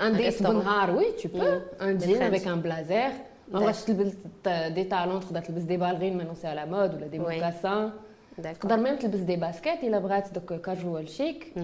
ان 0.00 0.16
ديت 0.16 0.34
restaurant. 0.34 0.46
بنهار 0.46 0.90
oui 0.90 1.12
tu 1.12 1.28
peux 1.28 1.60
un 1.80 2.00
jeans. 2.00 2.22
avec 2.22 2.48
un 2.48 2.60
blazer 2.60 3.10
ما 3.48 3.60
بغاش 3.60 3.84
تلبس 3.84 4.12
des 4.46 4.84
talons 4.84 5.20
تقدر 5.20 5.40
تلبس 5.40 5.62
des 5.62 5.76
ballerines 5.76 6.34
c'est 6.34 6.46
à 6.46 6.53
la 6.53 6.66
mode 6.66 6.94
ولا 6.94 7.06
des. 7.06 7.18
mocassins 7.18 7.90
تقدر 8.42 8.76
même 8.76 8.96
تلبس 8.96 9.18
des 9.18 9.36
baskets 9.36 9.84
الا 9.84 9.98
بغات 9.98 10.32
donc 10.32 10.52
casual 10.52 11.08
chic 11.08 11.54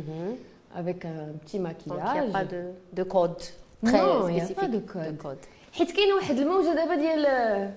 avec 0.76 1.06
un 1.06 1.36
petit 1.44 1.56
y 1.56 1.62
a 1.62 1.70
pas 1.70 1.94
maquillage 1.94 2.46
de 2.46 2.72
de 2.92 3.04
code 3.04 3.34
très 3.82 4.40
spécifique. 4.40 4.70
de 4.70 4.80
code 5.22 5.38
حيت 5.72 5.90
كاينة 5.90 6.14
واحد 6.14 6.38
الموجه 6.38 6.74
دابا 6.74 6.94
ديال 6.94 7.72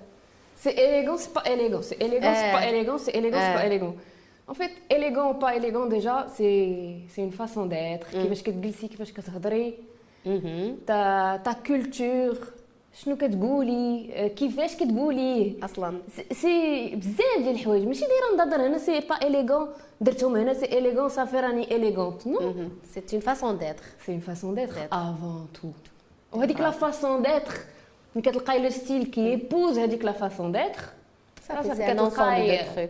c'est 0.58 0.72
élégant 0.72 1.16
c'est 1.16 1.30
pas 1.36 1.42
élégant. 1.42 1.82
c'est 1.82 1.96
élégant 1.96 2.34
c'est 2.34 2.52
pas 2.54 2.62
élégant 2.62 2.98
c'est 2.98 3.12
élégant 3.12 3.42
c'est 3.42 3.54
pas 3.54 3.86
آه. 3.86 3.94
Élégant 4.52 4.54
En 4.54 4.54
fait, 4.54 4.72
élégant 4.96 5.28
ou 5.32 5.36
pas 5.44 5.52
élégant, 5.60 5.86
déjà, 5.96 6.16
c'est 6.36 6.62
c'est 7.12 7.22
une 7.22 7.32
façon 7.32 7.66
d'être. 7.66 8.08
كيفاش 8.12 8.42
كتجلسي 8.44 8.88
كيفاش 8.88 9.12
كتهضري 9.12 9.74
ta 10.88 11.38
ta 11.46 11.52
culture 11.68 12.38
شنو 12.94 13.16
كتقولي 13.18 14.10
آه، 14.14 14.28
كيفاش 14.28 14.76
كتقوليه 14.76 15.66
أصلا 15.66 15.98
سي- 16.16 16.34
سي 16.34 16.96
بزاف 16.96 17.38
ديال 17.38 17.50
الحوايج 17.56 17.88
ماشي 17.88 18.06
دايره 18.06 18.46
نضر 18.46 18.68
هنا 18.68 18.78
c'est 18.78 19.00
pas 19.00 19.16
élégant. 19.16 19.68
درتهم 20.02 20.36
هنا 20.36 20.54
c'est 20.54 20.66
élégant 20.66 21.08
صافي 21.08 21.40
راني 21.40 21.66
élégante. 21.66 22.28
نو 22.28 22.54
سي 22.94 23.02
اون 23.14 23.20
فاسون 23.22 23.58
ديتر 23.58 23.84
سي 24.06 24.12
اون 24.12 24.20
فاسون 24.20 24.56
ديتر 24.56 24.74
D'être. 24.74 24.94
افون 24.94 25.48
تو 25.54 25.68
وهذيك 26.34 26.60
la 26.62 26.72
façon 26.72 27.22
d'être 27.22 27.54
ملي 28.16 28.22
كتلقاي 28.32 28.60
le 28.64 28.70
style 28.70 29.04
qui 29.06 29.30
épouse 29.30 29.78
هذيك 29.80 30.06
la 30.06 30.12
façon 30.12 30.52
d'être 30.52 30.82
صافي 31.48 31.76
سي 31.76 32.90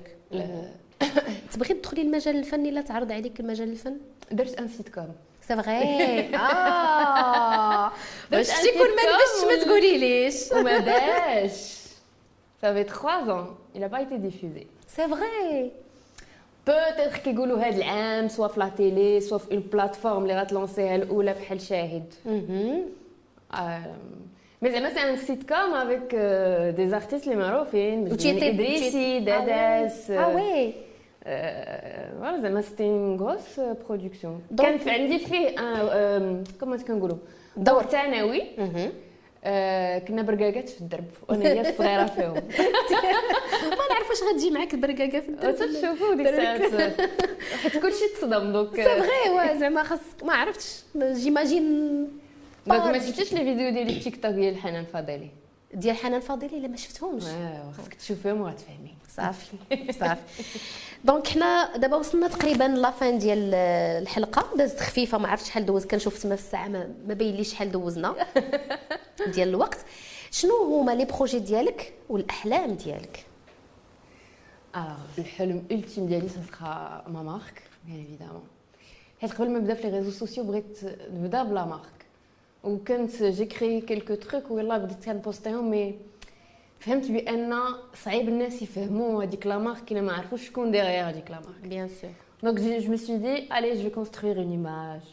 تبغي 1.54 1.74
تدخلي 1.74 2.02
المجال 2.02 2.36
الفني 2.36 2.72
لا 2.72 2.82
تعرض 2.82 3.12
عليك 3.12 3.40
المجال 3.40 3.72
الفن؟ 3.72 3.98
درت 4.32 4.60
un 4.60 4.68
sitcom 4.68 5.16
c'est 5.42 5.56
vrai 5.56 6.36
آه 6.36 7.92
باش 8.32 8.48
تكون 8.48 8.88
ما 8.96 9.04
نبش 9.12 9.52
ما 9.58 9.64
تقولي 9.64 9.98
ليش 9.98 10.52
وما 10.52 11.48
Ça 12.64 12.72
fait 12.76 12.86
trois 12.96 13.22
ans, 13.36 13.48
il 13.76 13.82
n'a 13.82 13.90
pas 13.90 14.02
été 14.06 14.18
diffusé. 14.28 14.68
c'est 14.88 15.08
vrai 15.08 15.72
Peut-être 16.70 17.18
كيقولوا 17.18 17.68
هاد 17.68 17.76
العام 17.76 18.28
soit 18.28 18.48
في 18.48 18.60
la 18.60 18.70
télé 18.78 19.20
soit 19.22 19.38
في 19.38 19.52
une 19.52 19.60
plateforme 19.60 20.24
اللي 20.24 20.40
غتلونسيها 20.42 20.96
الاولى 20.96 21.34
بحال 21.34 21.62
شاهد. 21.62 22.14
mais 24.62 24.72
زعما 24.72 24.94
سي 24.94 25.00
un 25.10 25.18
sitcom 25.18 25.74
avec 25.74 26.16
des 26.76 26.90
artistes 26.90 27.28
اللي 27.28 27.36
معروفين 27.36 28.04
مجدين 28.04 28.44
ادريسي 28.44 29.20
داداس 29.20 30.12
آه 30.12 30.36
oui 30.36 30.74
voilà 31.26 32.40
زعما 32.42 32.62
c'était 32.62 32.84
une 32.84 33.18
grosse 33.20 33.60
production 33.60 34.42
كان 34.58 34.90
عندي 34.90 35.20
فيه 35.20 35.56
comment 36.60 36.78
كنقولوا 36.78 37.18
دور 37.58 37.84
ثانوي 37.84 38.44
آه، 39.44 40.00
كنا 40.00 40.22
برقاقات 40.22 40.70
في 40.70 40.82
الدرب 40.82 41.06
وأنا 41.30 41.46
هي 41.46 41.62
الصغيره 41.70 42.06
فيهم 42.06 42.34
ما 42.34 43.86
نعرف 43.90 44.10
واش 44.10 44.34
غتجي 44.34 44.52
معاك 44.52 44.74
البرقاقه 44.74 45.20
في 45.20 45.30
الدرب 45.30 45.56
تشوفوا 45.56 46.16
ديك 46.16 46.28
الساعات 46.28 47.02
حيت 47.64 47.78
كلشي 47.78 48.08
تصدم 48.18 48.52
donc 48.52 48.76
c'est 48.76 48.84
vrai 48.84 49.30
وا 49.36 49.58
زعما 49.58 49.84
خاصك 49.84 50.24
ما 50.24 50.34
عرفتش 50.34 50.84
j'imagine 50.98 52.08
ما 52.68 53.00
شفتيش 53.00 53.34
les 53.34 53.40
vidéos 53.40 53.70
ديال 53.70 53.90
التيك 53.90 54.24
توك 54.24 54.32
ديال 54.32 54.58
حنان 54.58 54.86
فضيلي 54.86 55.30
ديال 55.74 55.96
حنان 55.96 56.20
فاضلي 56.22 56.58
الا 56.58 56.68
ما 56.68 56.78
شفتهمش. 56.78 57.24
آه، 57.26 57.72
خاصك 57.78 57.94
تشوفيهم 57.94 58.42
وغتفهمي. 58.42 58.96
صافي 59.16 59.48
صافي. 60.00 60.22
donc 61.04 61.28
حنا 61.28 61.78
دابا 61.78 61.96
وصلنا 61.98 62.28
تقريبا 62.28 62.64
la 62.64 62.85
fin 62.85 63.18
ديال 63.20 63.54
الحلقة. 64.02 64.58
دازت 64.58 64.80
خفيفة 64.80 65.18
ما 65.18 65.28
عرفتش 65.28 65.48
شحال 65.48 65.66
دوز. 65.66 65.86
كنشوف 65.86 66.24
تما 66.24 66.36
في 66.36 66.42
الساعة 66.42 66.68
ما, 66.68 66.94
باين 67.08 67.36
ليش 67.36 67.52
شحال 67.52 67.72
دوزنا 67.72 68.16
ديال 69.34 69.50
الوقت. 69.50 69.78
شنو 70.32 70.54
هما 70.64 70.92
les 70.92 71.06
projets 71.06 71.40
ديالك 71.40 71.94
والأحلام 72.10 72.74
ديالك؟ 72.74 73.26
Alors 74.76 74.88
الحلم 75.18 75.64
ultime 75.72 76.06
ديالي 76.08 76.30
c'est 76.30 76.40
ma 77.08 77.24
marque 77.24 77.64
bien 77.86 78.00
évidemment. 78.00 78.44
حيت 79.22 79.32
قبل 79.34 79.50
ما 79.52 79.60
نبدا 79.60 79.74
في 79.74 79.90
les 79.92 79.98
réseaux 79.98 80.12
sociaux 80.12 80.44
بغيت 80.44 80.80
نبدا 81.14 81.44
ب 81.44 81.51
la 81.51 81.66
marque. 81.66 82.01
وكنت 82.64 83.24
j'ai 83.24 83.46
créé 83.46 83.82
quelques 83.82 84.14
trucs 84.16 84.52
ويلا 84.52 84.78
بديت 84.78 85.06
كنبوستيهم 85.06 85.72
mais 85.72 85.96
فهمت 86.80 87.12
بان 87.12 87.60
صعيب 88.04 88.30
الناس 88.30 88.62
يفهموا 88.62 89.24
هذيك 89.24 89.48
la 89.48 89.58
marque 89.58 89.92
الا 89.92 90.02
ما 90.02 90.14
عرفوش 90.14 90.48
شكون 90.48 90.72
derrière 90.72 91.10
هذيك 91.10 91.32
la 91.32 91.40
marque 91.40 91.62
bien 91.64 91.88
sûr 91.88 92.12
Donc 92.44 92.58
je, 92.58 92.80
je 92.84 92.90
me 92.90 92.98
suis 92.98 93.18
dit, 93.20 93.40
allez, 93.52 93.78
je 93.78 93.84
vais 93.84 93.92
construire 93.92 94.38
une 94.40 94.52
image. 94.52 95.08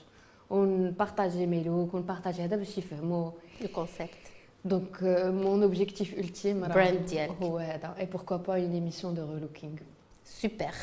On 0.50 0.92
partageait 1.04 1.46
mes 1.46 1.62
looks, 1.62 1.92
on 1.94 2.02
partageait 2.02 2.40
هذا 2.40 2.56
باش 2.56 2.78
يفهموا. 2.78 3.30
لو 3.62 3.68
كونسيبت 3.74 4.10
Donc 4.68 5.02
euh, 5.02 5.30
mon 5.32 5.62
objectif 5.62 6.12
ultime 6.18 6.64
راه 6.64 6.74
Brand 6.74 7.08
ديالك. 7.08 7.30
هو 7.42 7.58
هذا. 7.58 7.94
Et 8.00 8.06
pourquoi 8.06 8.38
pas 8.38 8.58
une 8.58 8.74
émission 8.74 9.12
de 9.12 9.20
relooking. 9.20 9.78
سوبر 10.28 10.74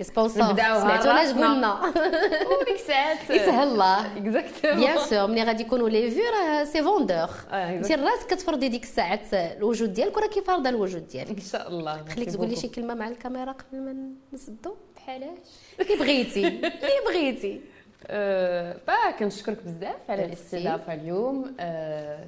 سبونسور 0.00 0.42
سمعتونا. 0.42 1.20
قلنا 1.30 1.80
وديك 2.60 2.74
الساعات 2.74 3.30
يسهل 3.30 3.68
الله 3.68 4.16
اكزاكتومون 4.16 4.76
بيان 4.76 4.98
سور 4.98 5.26
ملي 5.26 5.42
غادي 5.42 5.62
يكونوا 5.62 5.88
لي 5.88 6.10
فيو 6.10 6.22
راه 6.24 6.64
سي 6.64 6.82
فوندور 6.82 7.28
انت 7.52 7.92
راسك 7.92 8.26
كتفرضي 8.26 8.68
ديك 8.68 8.82
الساعات 8.82 9.34
الوجود 9.34 9.92
ديالك 9.92 10.16
وراه 10.16 10.26
كيفرض 10.26 10.66
الوجود 10.66 11.08
ديالك 11.08 11.30
ان 11.30 11.40
شاء 11.40 11.68
الله 11.68 12.04
خليك 12.04 12.30
تقولي 12.30 12.56
شي 12.56 12.68
كلمه 12.68 12.94
مع 12.94 13.08
الكاميرا 13.08 13.52
قبل 13.52 13.80
ما 13.80 13.96
نسدو 14.32 14.74
بحالاش 14.96 15.38
اللي 15.80 15.96
بغيتي 15.96 16.46
اللي 16.46 17.00
بغيتي 17.06 17.60
با 18.86 19.10
كنشكرك 19.18 19.58
بزاف 19.64 20.10
على. 20.10 20.24
الاستضافه 20.24 20.94
اليوم 20.94 21.44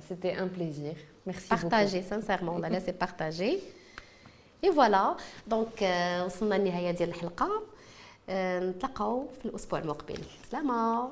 سيتي 0.09 0.39
ان 0.39 0.49
بليزير 0.49 0.97
ميرسي 1.27 1.49
بارطاجي 1.51 2.03
سانسيرمون 2.03 2.65
لا 2.65 2.79
سي 2.79 2.93
بارطاجي 2.93 3.59
اي 4.65 4.73
فوالا 4.73 5.17
دونك 5.47 5.83
وصلنا 6.27 6.55
للنهايه 6.55 6.91
ديال 6.91 7.09
الحلقة. 7.09 7.63
آه، 8.29 8.61
نتلاقاو 8.61 9.29
في 9.39 9.45
الأسبوع 9.47 9.79
المقبل. 9.79 10.19
سلامة. 10.51 11.09